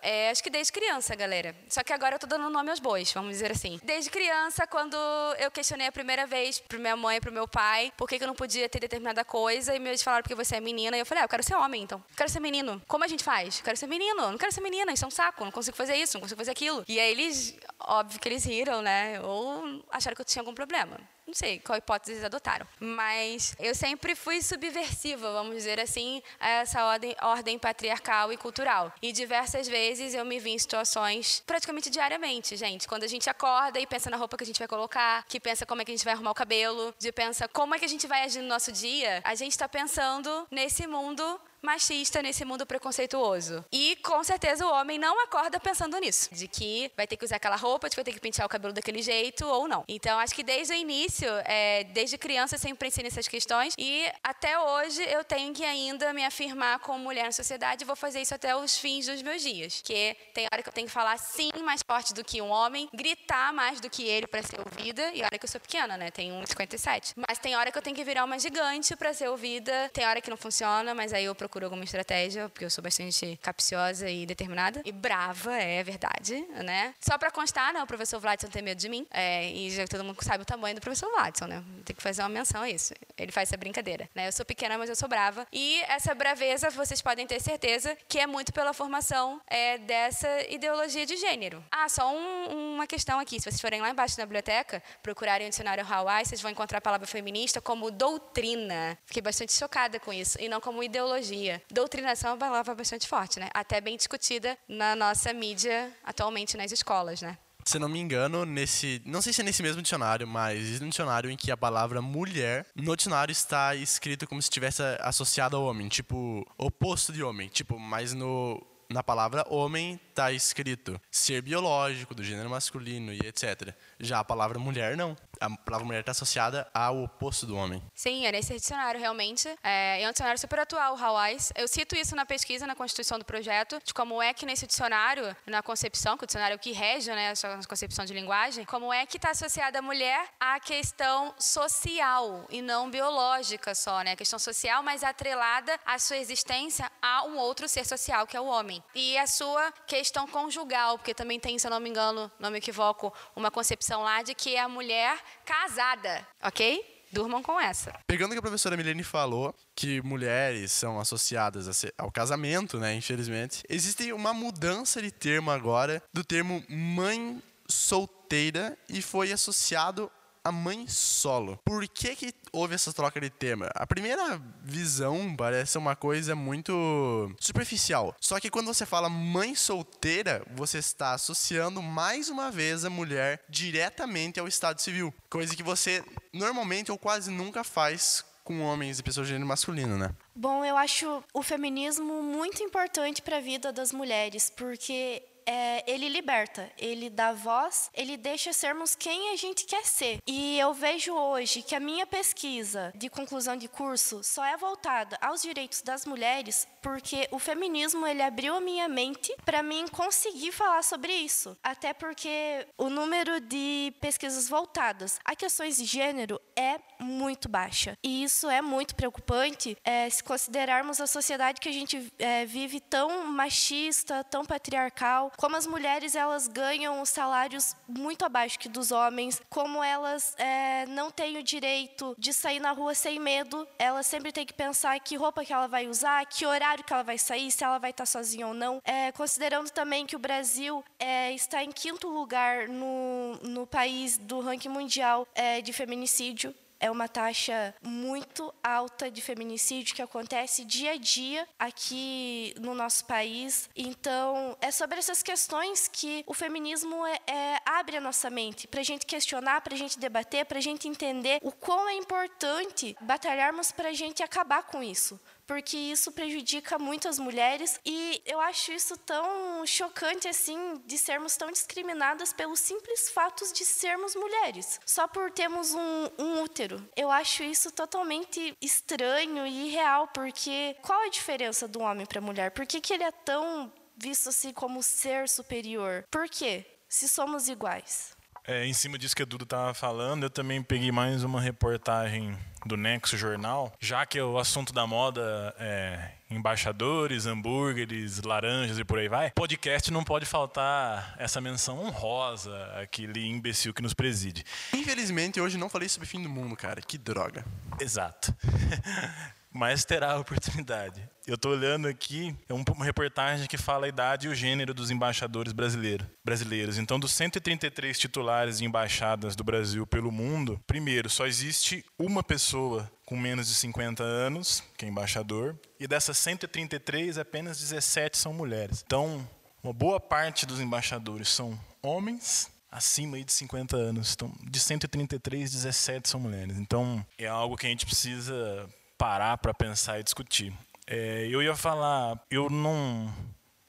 [0.00, 1.54] é, acho que desde criança, galera.
[1.68, 3.80] Só que agora eu tô dando nome aos bois, vamos dizer assim.
[3.82, 4.96] Desde criança, quando
[5.40, 8.34] eu questionei a primeira vez pra minha mãe pro meu pai por que, eu não
[8.34, 11.24] podia ter determinada coisa, e eles falaram porque você é menina, e eu falei, ah,
[11.24, 11.98] eu quero ser homem, então.
[12.10, 12.80] Eu quero ser menino.
[12.86, 13.58] Como a gente faz?
[13.58, 14.30] Eu quero ser menino.
[14.30, 16.52] Não quero ser menina, isso é um saco, não consigo fazer isso, não consigo fazer
[16.52, 16.84] aquilo.
[16.86, 19.20] E aí eles, óbvio que eles riram, né?
[19.22, 20.98] Ou acharam que eu tinha algum problema
[21.28, 22.66] não sei qual hipótese eles adotaram.
[22.80, 28.92] Mas eu sempre fui subversiva, vamos dizer assim, a essa ordem, ordem patriarcal e cultural.
[29.00, 32.86] E diversas vezes eu me vi em situações praticamente diariamente, gente.
[32.86, 35.64] Quando a gente acorda e pensa na roupa que a gente vai colocar, que pensa
[35.64, 37.88] como é que a gente vai arrumar o cabelo, de pensa como é que a
[37.88, 42.66] gente vai agir no nosso dia, a gente está pensando nesse mundo machista nesse mundo
[42.66, 43.64] preconceituoso.
[43.72, 47.36] E com certeza o homem não acorda pensando nisso, de que vai ter que usar
[47.36, 49.84] aquela roupa, de que vai ter que pentear o cabelo daquele jeito ou não.
[49.88, 54.06] Então acho que desde o início, é, desde criança, eu sempre pensei nessas questões e
[54.22, 58.20] até hoje eu tenho que ainda me afirmar como mulher na sociedade e vou fazer
[58.20, 59.82] isso até os fins dos meus dias.
[59.82, 62.88] Que tem hora que eu tenho que falar sim mais forte do que um homem,
[62.94, 65.10] gritar mais do que ele para ser ouvida.
[65.12, 66.10] E olha que eu sou pequena, né?
[66.10, 67.14] Tenho 1,57.
[67.28, 69.90] Mas tem hora que eu tenho que virar uma gigante para ser ouvida.
[69.92, 72.84] Tem hora que não funciona, mas aí eu procuro procuro alguma estratégia, porque eu sou
[72.84, 74.82] bastante capciosa e determinada.
[74.84, 76.94] E brava, é verdade, né?
[77.00, 79.06] Só para constar, né, o professor Vladson tem medo de mim.
[79.10, 81.64] É, e já todo mundo sabe o tamanho do professor Vladson, né?
[81.86, 82.92] Tem que fazer uma menção a isso.
[83.16, 84.28] Ele faz essa brincadeira, né?
[84.28, 85.46] Eu sou pequena, mas eu sou brava.
[85.50, 91.06] E essa braveza, vocês podem ter certeza que é muito pela formação é, dessa ideologia
[91.06, 91.64] de gênero.
[91.70, 93.40] Ah, só um, uma questão aqui.
[93.40, 96.82] Se vocês forem lá embaixo na biblioteca, procurarem o dicionário Hawaii, vocês vão encontrar a
[96.82, 98.98] palavra feminista como doutrina.
[99.06, 100.36] Fiquei bastante chocada com isso.
[100.38, 101.37] E não como ideologia.
[101.70, 103.48] Doutrinação é uma palavra bastante forte, né?
[103.54, 107.36] Até bem discutida na nossa mídia atualmente nas escolas, né?
[107.64, 109.02] Se não me engano, nesse.
[109.04, 112.00] Não sei se é nesse mesmo dicionário, mas existe um dicionário em que a palavra
[112.00, 117.48] mulher no dicionário está escrito como se estivesse associada ao homem, tipo, oposto de homem.
[117.48, 118.58] Tipo, mas no
[118.90, 123.74] na palavra homem está escrito ser biológico, do gênero masculino e etc.
[124.00, 125.16] Já a palavra mulher, não.
[125.40, 127.82] A palavra mulher está associada ao oposto do homem.
[127.94, 129.48] Sim, é nesse dicionário, realmente.
[129.62, 131.36] É, é um dicionário super atual, Hawaii.
[131.56, 135.36] Eu cito isso na pesquisa, na constituição do projeto, de como é que nesse dicionário,
[135.46, 139.16] na concepção, que o dicionário que rege né, a concepção de linguagem, como é que
[139.16, 144.12] está associada a mulher à questão social e não biológica só, né?
[144.12, 148.40] A questão social, mas atrelada à sua existência a um outro ser social, que é
[148.40, 148.82] o homem.
[148.94, 152.58] E a sua questão conjugal, porque também tem, se eu não me engano, não me
[152.58, 156.84] equivoco, uma concepção lá de que é a mulher casada, ok?
[157.10, 157.92] Durmam com essa.
[158.06, 163.62] Pegando o que a professora Milene falou, que mulheres são associadas ao casamento, né, infelizmente,
[163.68, 170.10] existe uma mudança de termo agora do termo mãe solteira e foi associado
[170.48, 171.58] a mãe solo.
[171.64, 173.70] Por que que houve essa troca de tema?
[173.74, 178.14] A primeira visão parece uma coisa muito superficial.
[178.20, 183.44] Só que quando você fala mãe solteira, você está associando mais uma vez a mulher
[183.48, 189.02] diretamente ao estado civil, coisa que você normalmente ou quase nunca faz com homens e
[189.02, 190.10] pessoas de gênero masculino, né?
[190.34, 196.10] Bom, eu acho o feminismo muito importante para a vida das mulheres, porque é, ele
[196.10, 200.18] liberta, ele dá voz, ele deixa sermos quem a gente quer ser.
[200.26, 205.16] E eu vejo hoje que a minha pesquisa de conclusão de curso só é voltada
[205.22, 210.52] aos direitos das mulheres porque o feminismo ele abriu a minha mente para mim conseguir
[210.52, 211.56] falar sobre isso.
[211.62, 217.96] Até porque o número de pesquisas voltadas a questões de gênero é muito baixa.
[218.02, 222.80] E isso é muito preocupante é, se considerarmos a sociedade que a gente é, vive
[222.80, 229.40] tão machista, tão patriarcal, como as mulheres elas ganham salários muito abaixo que dos homens,
[229.48, 234.32] como elas é, não têm o direito de sair na rua sem medo, elas sempre
[234.32, 237.52] têm que pensar que roupa que ela vai usar, que horário que ela vai sair,
[237.52, 238.82] se ela vai estar sozinha ou não.
[238.84, 244.40] É, considerando também que o Brasil é, está em quinto lugar no, no país do
[244.40, 250.92] ranking mundial é, de feminicídio é uma taxa muito alta de feminicídio que acontece dia
[250.92, 253.68] a dia aqui no nosso país.
[253.76, 258.80] Então, é sobre essas questões que o feminismo é, é, abre a nossa mente para
[258.80, 262.96] a gente questionar, para a gente debater, para a gente entender o quão é importante
[263.00, 265.18] batalharmos para a gente acabar com isso
[265.48, 271.50] porque isso prejudica muitas mulheres e eu acho isso tão chocante assim de sermos tão
[271.50, 276.86] discriminadas pelos simples fatos de sermos mulheres, só por termos um, um útero.
[276.94, 282.22] Eu acho isso totalmente estranho e irreal, porque qual a diferença do homem para a
[282.22, 282.50] mulher?
[282.50, 286.04] Por que, que ele é tão visto assim como ser superior?
[286.10, 286.66] Por quê?
[286.86, 288.17] Se somos iguais.
[288.48, 292.34] É, em cima disso que a Duda estava falando, eu também peguei mais uma reportagem
[292.64, 298.98] do Nexo Jornal, já que o assunto da moda é embaixadores, hambúrgueres, laranjas e por
[298.98, 299.30] aí vai.
[299.32, 304.42] Podcast não pode faltar essa menção honrosa aquele imbecil que nos preside.
[304.72, 306.80] Infelizmente, hoje não falei sobre fim do mundo, cara.
[306.80, 307.44] Que droga.
[307.78, 308.34] Exato.
[309.58, 311.02] mas terá a oportunidade.
[311.26, 314.88] Eu estou olhando aqui, é uma reportagem que fala a idade e o gênero dos
[314.88, 316.78] embaixadores brasileiro, brasileiros.
[316.78, 322.88] Então, dos 133 titulares de embaixadas do Brasil pelo mundo, primeiro, só existe uma pessoa
[323.04, 328.84] com menos de 50 anos, que é embaixador, e dessas 133, apenas 17 são mulheres.
[328.86, 329.28] Então,
[329.60, 334.12] uma boa parte dos embaixadores são homens acima de 50 anos.
[334.14, 336.58] Então, de 133, 17 são mulheres.
[336.58, 338.68] Então, é algo que a gente precisa
[338.98, 340.52] parar para pensar e discutir.
[340.86, 343.14] É, eu ia falar, eu não,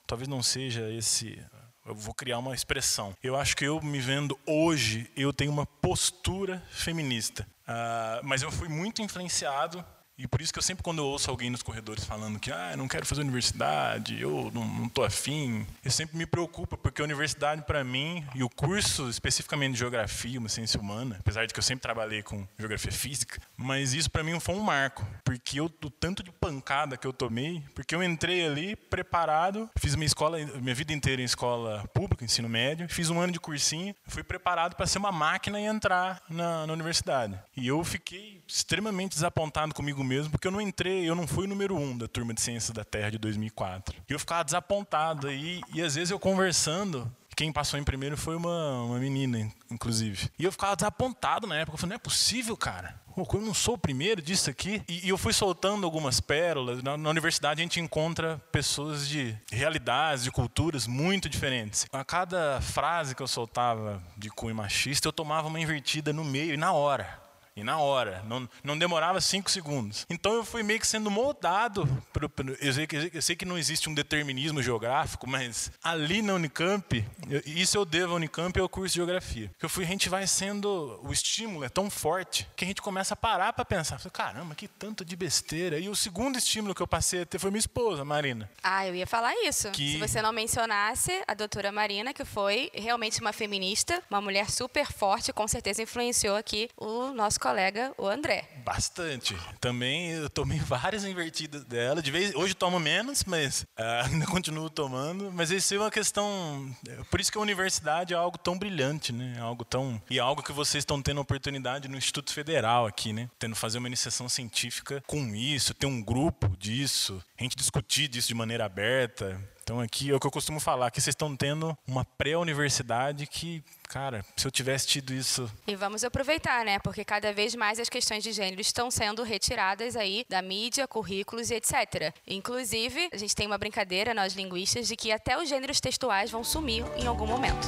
[0.08, 1.40] talvez não seja esse,
[1.86, 3.16] eu vou criar uma expressão.
[3.24, 8.52] Eu acho que eu me vendo hoje, eu tenho uma postura feminista, uh, mas eu
[8.52, 9.86] fui muito influenciado
[10.20, 12.76] E por isso que eu sempre, quando eu ouço alguém nos corredores falando que ah,
[12.76, 17.62] não quero fazer universidade, eu não, tô afim, eu sempre me preocupo, porque a universidade,
[17.62, 21.64] para mim, e o curso especificamente de geografia, uma ciência humana, apesar de que eu
[21.64, 25.90] sempre trabalhei com geografia física, mas isso para mim foi um marco, porque eu, o
[25.90, 30.76] tanto de pancada que eu tomei, porque eu entrei ali preparado, fiz minha escola, minha
[30.76, 34.86] vida inteira em escola pública, ensino médio, fiz um ano de cursinho, fui preparado para
[34.86, 37.40] ser uma máquina e entrar na, na universidade.
[37.56, 41.48] E eu fiquei extremamente desapontado comigo mesmo, porque eu não entrei, eu não fui o
[41.48, 43.96] número um da turma de ciências da Terra de 2004.
[44.10, 45.32] E eu ficava desapontado.
[45.32, 50.30] E, e às vezes eu conversando, quem passou em primeiro foi uma, uma menina, inclusive.
[50.38, 51.76] E eu ficava desapontado na época.
[51.76, 53.00] Eu falei, não é possível, cara.
[53.16, 54.82] Eu não sou o primeiro disso aqui.
[54.88, 56.82] E, e eu fui soltando algumas pérolas.
[56.82, 61.86] Na, na, universidade a gente encontra pessoas de realidades, de culturas muito diferentes.
[61.92, 66.54] A cada frase que eu soltava de cunho machista, eu tomava uma invertida no meio
[66.54, 67.29] e na hora.
[67.56, 70.06] E na hora, não, não demorava cinco segundos.
[70.10, 71.88] Então eu fui meio que sendo moldado.
[72.14, 76.22] Pro, pro, eu, sei que, eu sei que não existe um determinismo geográfico, mas ali
[76.22, 79.52] na Unicamp, eu, isso eu devo à Unicamp e ao curso de geografia.
[79.60, 81.00] Que eu fui, a gente vai sendo.
[81.04, 84.68] O estímulo é tão forte que a gente começa a parar para pensar: caramba, que
[84.68, 85.80] tanto de besteira.
[85.80, 88.50] E o segundo estímulo que eu passei a ter foi minha esposa, Marina.
[88.64, 89.70] Ah, eu ia falar isso.
[89.72, 89.94] Que...
[89.94, 94.92] Se você não mencionasse a doutora Marina, que foi realmente uma feminista, uma mulher super
[94.92, 98.48] forte, com certeza influenciou aqui o nosso colega, o André.
[98.64, 99.36] Bastante.
[99.60, 102.02] Também eu tomei várias invertidas dela.
[102.02, 105.32] De vez hoje tomo menos, mas uh, ainda continuo tomando.
[105.34, 106.76] Mas isso é uma questão.
[107.10, 109.36] Por isso que a universidade é algo tão brilhante, né?
[109.38, 113.12] É algo tão e é algo que vocês estão tendo oportunidade no Instituto Federal aqui,
[113.12, 113.30] né?
[113.40, 118.28] Tendo fazer uma iniciação científica com isso, ter um grupo disso, a gente discutir disso
[118.28, 119.42] de maneira aberta.
[119.70, 123.64] Então aqui é o que eu costumo falar, que vocês estão tendo uma pré-universidade que,
[123.88, 125.48] cara, se eu tivesse tido isso.
[125.68, 126.80] E vamos aproveitar, né?
[126.80, 131.52] Porque cada vez mais as questões de gênero estão sendo retiradas aí da mídia, currículos
[131.52, 132.12] e etc.
[132.28, 136.44] Inclusive, a gente tem uma brincadeira, nós linguistas, de que até os gêneros textuais vão
[136.44, 137.68] sumir em algum momento.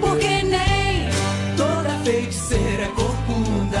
[0.00, 1.08] Porque nem
[1.56, 3.78] toda feiticeira é corcunda,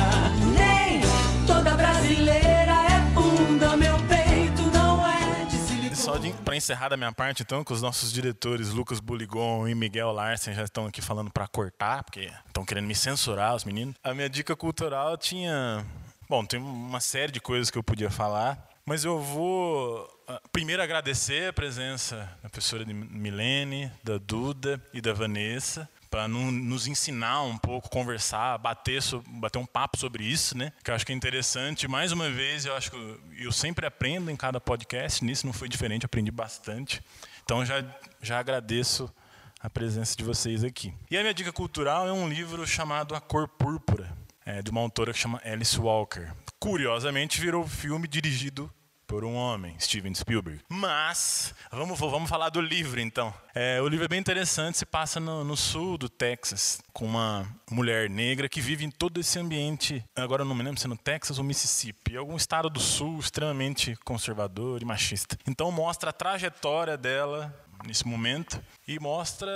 [6.44, 10.54] para encerrar da minha parte, então, que os nossos diretores Lucas Buligon e Miguel Larsen
[10.54, 13.94] já estão aqui falando para cortar, porque estão querendo me censurar, os meninos.
[14.02, 15.84] A minha dica cultural tinha.
[16.28, 20.82] Bom, tem uma série de coisas que eu podia falar, mas eu vou ah, primeiro
[20.82, 27.58] agradecer a presença da professora Milene, da Duda e da Vanessa para nos ensinar um
[27.58, 30.72] pouco, conversar, bater, bater um papo sobre isso, né?
[30.82, 31.88] Que eu acho que é interessante.
[31.88, 35.68] Mais uma vez, eu acho que eu sempre aprendo em cada podcast, nisso não foi
[35.68, 37.02] diferente, aprendi bastante.
[37.44, 37.84] Então já
[38.22, 39.12] já agradeço
[39.60, 40.92] a presença de vocês aqui.
[41.10, 44.10] E a minha dica cultural é um livro chamado A Cor Púrpura,
[44.44, 46.32] é, de uma autora que chama Alice Walker.
[46.58, 48.70] Curiosamente, virou filme dirigido
[49.06, 50.60] por um homem, Steven Spielberg.
[50.68, 53.32] Mas, vamos, vamos falar do livro então.
[53.54, 57.46] É, o livro é bem interessante, se passa no, no, sul do Texas, com uma
[57.70, 60.88] mulher negra que vive em todo esse ambiente, agora eu não me lembro se é
[60.88, 65.38] no Texas ou Mississippi, algum estado do sul extremamente conservador e machista.
[65.46, 67.54] Então mostra a trajetória dela
[67.86, 69.50] nesse momento e mostra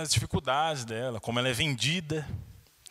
[0.00, 2.26] as dificuldades dela, como ela é vendida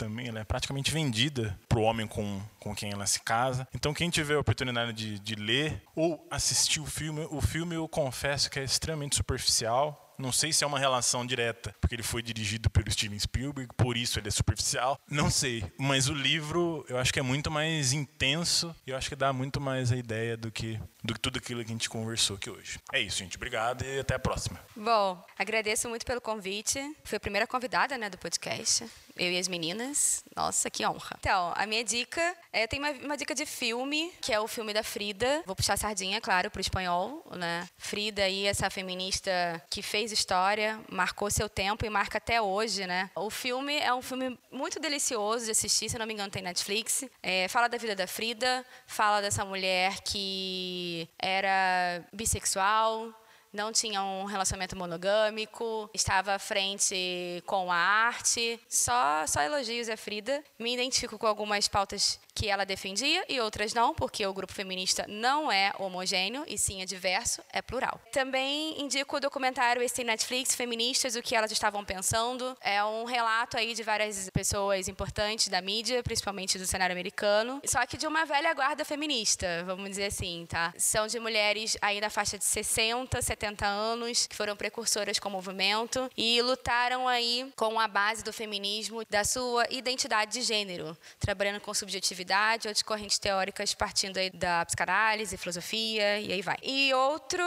[0.01, 3.67] também, ela é praticamente vendida para o homem com, com quem ela se casa.
[3.73, 7.87] Então, quem tiver a oportunidade de, de ler ou assistir o filme, o filme eu
[7.87, 10.07] confesso que é extremamente superficial.
[10.17, 13.97] Não sei se é uma relação direta, porque ele foi dirigido pelo Steven Spielberg, por
[13.97, 14.99] isso ele é superficial.
[15.09, 15.63] Não sei.
[15.79, 19.33] Mas o livro eu acho que é muito mais intenso e eu acho que dá
[19.33, 22.51] muito mais a ideia do que, do que tudo aquilo que a gente conversou aqui
[22.51, 22.79] hoje.
[22.93, 23.35] É isso, gente.
[23.35, 24.59] Obrigado e até a próxima.
[24.75, 26.79] Bom, agradeço muito pelo convite.
[27.03, 28.85] Foi a primeira convidada né, do podcast
[29.17, 30.23] eu e as meninas.
[30.35, 31.17] Nossa, que honra.
[31.19, 34.73] Então, a minha dica, é, tem uma, uma, dica de filme, que é o filme
[34.73, 35.43] da Frida.
[35.45, 37.67] Vou puxar a sardinha, claro, para o espanhol, né?
[37.77, 39.31] Frida aí, essa feminista
[39.69, 43.09] que fez história, marcou seu tempo e marca até hoje, né?
[43.15, 47.03] O filme é um filme muito delicioso de assistir, se não me engano tem Netflix.
[47.21, 53.13] É, fala da vida da Frida, fala dessa mulher que era bissexual,
[53.53, 58.59] não tinha um relacionamento monogâmico, estava à frente com a arte.
[58.69, 60.43] Só, só elogios a Frida.
[60.57, 65.05] Me identifico com algumas pautas que ela defendia e outras não, porque o grupo feminista
[65.07, 67.99] não é homogêneo e sim é diverso, é plural.
[68.11, 72.57] Também indico o documentário Esse Netflix Feministas, o que elas estavam pensando.
[72.61, 77.85] É um relato aí de várias pessoas importantes da mídia, principalmente do cenário americano, só
[77.85, 80.73] que de uma velha guarda feminista, vamos dizer assim, tá?
[80.77, 85.31] São de mulheres aí na faixa de 60, 70 anos, que foram precursoras com o
[85.31, 91.59] movimento e lutaram aí com a base do feminismo, da sua identidade de gênero, trabalhando
[91.59, 96.57] com subjetividade outras correntes teóricas partindo aí da psicanálise, filosofia e aí vai.
[96.63, 97.41] E outro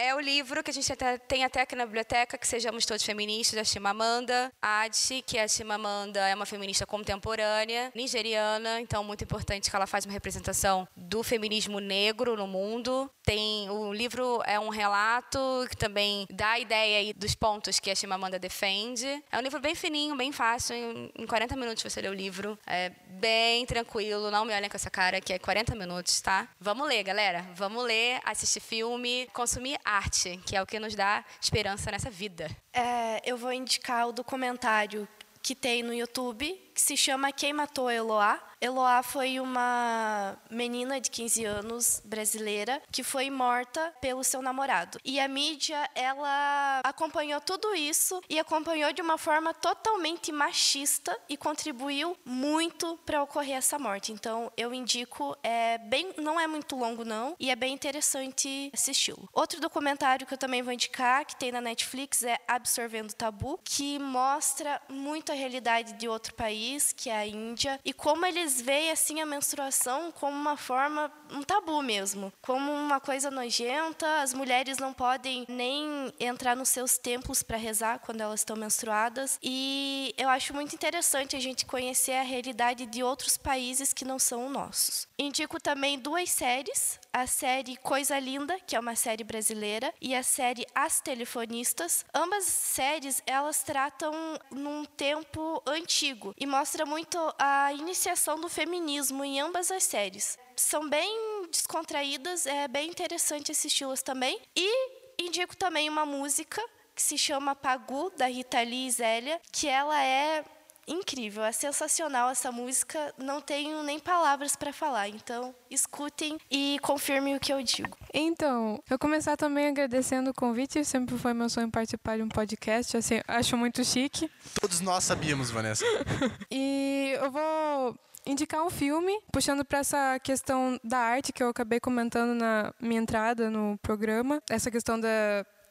[0.00, 3.04] é o livro que a gente até, tem até aqui na biblioteca, que Sejamos Todos
[3.04, 9.68] Feministas, da Chimamanda Adichie, que a Chimamanda é uma feminista contemporânea, nigeriana, então muito importante
[9.68, 13.10] que ela faz uma representação do feminismo negro no mundo.
[13.22, 15.38] Tem o livro é um relato
[15.68, 19.06] que também dá a ideia dos pontos que a Chimamanda defende.
[19.30, 22.58] É um livro bem fininho, bem fácil, em, em 40 minutos você lê o livro.
[22.66, 26.48] É bem tranquilo, não me olhem com essa cara que é 40 minutos, tá?
[26.58, 27.44] Vamos ler, galera.
[27.54, 32.48] Vamos ler, assistir filme, consumir arte, que é o que nos dá esperança nessa vida.
[32.72, 35.08] É, eu vou indicar o documentário
[35.42, 38.40] que tem no YouTube, que se chama Quem Matou Eloá.
[38.60, 44.98] Eloá foi uma menina de 15 anos brasileira que foi morta pelo seu namorado.
[45.02, 51.38] E a mídia, ela acompanhou tudo isso e acompanhou de uma forma totalmente machista e
[51.38, 54.12] contribuiu muito para ocorrer essa morte.
[54.12, 59.26] Então, eu indico, é bem, não é muito longo não, e é bem interessante assisti-lo.
[59.32, 63.98] Outro documentário que eu também vou indicar, que tem na Netflix, é Absorvendo Tabu, que
[63.98, 68.90] mostra muito a realidade de outro país, que é a Índia, e como eles veem
[68.90, 74.22] assim a menstruação como uma forma, um tabu mesmo, como uma coisa nojenta.
[74.22, 79.38] As mulheres não podem nem entrar nos seus templos para rezar quando elas estão menstruadas.
[79.42, 84.18] E eu acho muito interessante a gente conhecer a realidade de outros países que não
[84.18, 85.08] são os nossos.
[85.18, 90.22] Indico também duas séries, a série Coisa Linda, que é uma série brasileira, e a
[90.22, 92.04] série As Telefonistas.
[92.14, 94.12] Ambas séries, elas tratam
[94.50, 100.38] num tempo antigo e mostra muito a iniciação do feminismo em ambas as séries.
[100.56, 104.40] São bem descontraídas, é bem interessante assisti-las também.
[104.54, 106.62] E indico também uma música
[106.94, 110.44] que se chama Pagu, da Rita Lee e Zélia, que ela é
[110.86, 115.08] incrível, é sensacional essa música, não tenho nem palavras para falar.
[115.08, 117.96] Então, escutem e confirmem o que eu digo.
[118.12, 122.96] Então, eu começar também agradecendo o convite, sempre foi meu sonho participar de um podcast,
[122.96, 124.30] assim, acho muito chique.
[124.60, 125.84] Todos nós sabíamos, Vanessa.
[126.50, 131.80] e eu vou indicar um filme, puxando para essa questão da arte que eu acabei
[131.80, 135.08] comentando na minha entrada no programa, essa questão da,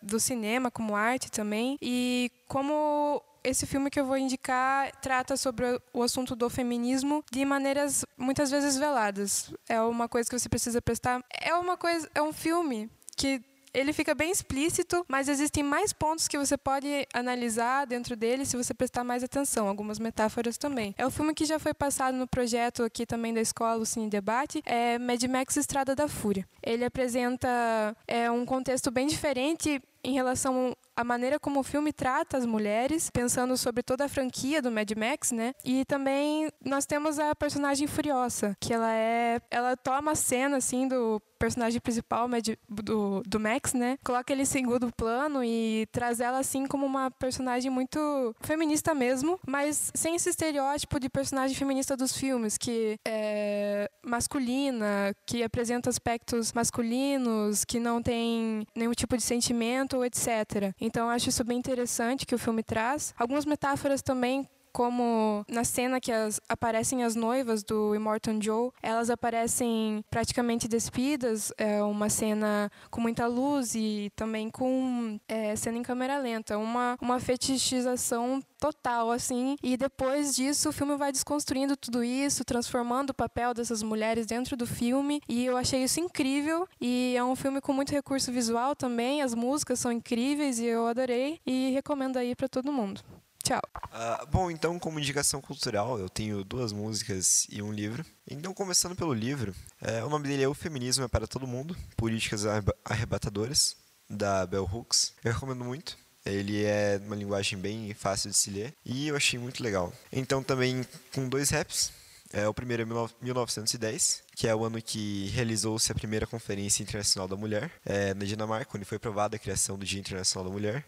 [0.02, 5.66] do cinema como arte também, e como esse filme que eu vou indicar trata sobre
[5.94, 9.54] o assunto do feminismo de maneiras muitas vezes veladas.
[9.68, 11.24] É uma coisa que você precisa prestar.
[11.30, 13.42] É uma coisa, é um filme que
[13.74, 18.58] ele fica bem explícito, mas existem mais pontos que você pode analisar dentro dele se
[18.58, 20.96] você prestar mais atenção, algumas metáforas também.
[20.98, 24.10] É o filme que já foi passado no projeto aqui também da escola, o Cine
[24.10, 26.48] Debate, é Mad Max Estrada da Fúria.
[26.64, 32.38] Ele apresenta é, um contexto bem diferente em relação à maneira como o filme trata
[32.38, 35.54] as mulheres, pensando sobre toda a franquia do Mad Max, né?
[35.64, 40.88] E também nós temos a personagem Furiosa, que ela é, ela toma a cena assim
[40.88, 42.28] do personagem principal
[42.68, 43.98] do, do Max, né?
[44.04, 49.40] Coloca ele em segundo plano e traz ela assim como uma personagem muito feminista mesmo,
[49.48, 56.52] mas sem esse estereótipo de personagem feminista dos filmes, que é masculina, que apresenta aspectos
[56.52, 60.74] masculinos, que não tem nenhum tipo de sentimento, etc.
[60.80, 63.14] Então acho isso bem interessante que o filme traz.
[63.18, 69.10] Algumas metáforas também como na cena que as, aparecem as noivas do Immortan Joe, elas
[69.10, 75.84] aparecem praticamente despidas, é uma cena com muita luz e também com é, cena em
[75.84, 79.56] câmera lenta, uma, uma fetichização total, assim.
[79.64, 84.56] E depois disso, o filme vai desconstruindo tudo isso, transformando o papel dessas mulheres dentro
[84.56, 85.22] do filme.
[85.28, 86.68] E eu achei isso incrível.
[86.80, 89.22] E é um filme com muito recurso visual também.
[89.22, 91.40] As músicas são incríveis e eu adorei.
[91.46, 93.02] E recomendo aí para todo mundo.
[93.50, 93.62] Tchau.
[93.76, 98.06] Uh, bom, então, como indicação cultural, eu tenho duas músicas e um livro.
[98.30, 101.76] Então, começando pelo livro, é, o nome dele é O Feminismo é para Todo Mundo
[101.98, 102.44] Políticas
[102.86, 103.76] Arrebatadoras,
[104.08, 105.14] da Bell Hooks.
[105.24, 105.98] Eu recomendo muito.
[106.24, 109.92] Ele é uma linguagem bem fácil de se ler e eu achei muito legal.
[110.14, 111.92] Então, também com dois raps.
[112.32, 117.28] É, o primeiro é 1910, que é o ano que realizou-se a primeira Conferência Internacional
[117.28, 120.86] da Mulher, é, na Dinamarca, onde foi aprovada a criação do Dia Internacional da Mulher.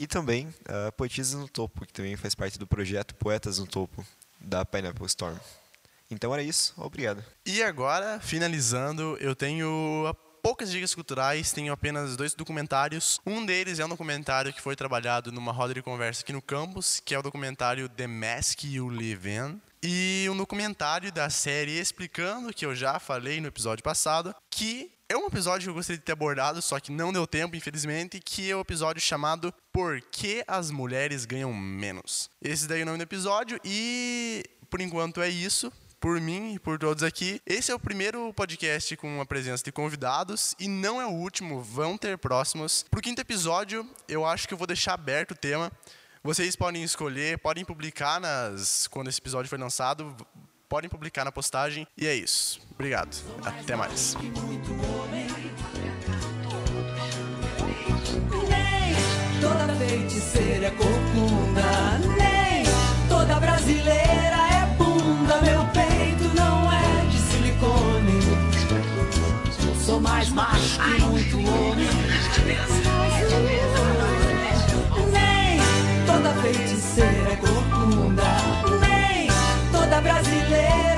[0.00, 4.02] E também uh, Poetisas no Topo, que também faz parte do projeto Poetas no Topo,
[4.40, 5.36] da Pineapple Storm.
[6.10, 7.22] Então era isso, obrigado.
[7.44, 13.20] E agora, finalizando, eu tenho poucas dicas culturais, tenho apenas dois documentários.
[13.26, 16.98] Um deles é um documentário que foi trabalhado numa roda de conversa aqui no campus,
[17.04, 19.60] que é o documentário The Mask You Live In.
[19.82, 25.16] E um documentário da série explicando, que eu já falei no episódio passado, que é
[25.16, 28.48] um episódio que eu gostaria de ter abordado, só que não deu tempo, infelizmente, que
[28.48, 32.30] é o um episódio chamado Por que as mulheres ganham menos?
[32.40, 35.72] Esse daí é o nome do episódio e por enquanto é isso.
[35.98, 37.42] por mim e por todos aqui.
[37.44, 41.60] Esse é o primeiro podcast com a presença de convidados e não é o último,
[41.60, 42.84] vão ter próximos.
[42.88, 45.72] Pro quinto episódio, eu acho que eu vou deixar aberto o tema.
[46.22, 50.16] Vocês podem escolher, podem publicar nas quando esse episódio foi lançado,
[50.70, 51.84] Podem publicar na postagem.
[51.98, 52.60] E é isso.
[52.72, 53.16] Obrigado.
[53.44, 54.16] Até mais.
[59.40, 60.70] Toda feiticeira é
[62.16, 62.64] nem
[63.08, 65.40] toda brasileira é bunda.
[65.40, 68.20] Meu peito não é de silicone.
[69.84, 71.88] Sou mais macho que muito homem.
[75.10, 75.60] Nem
[76.06, 78.69] toda feiticeira é corcunda
[80.00, 80.89] brasileira.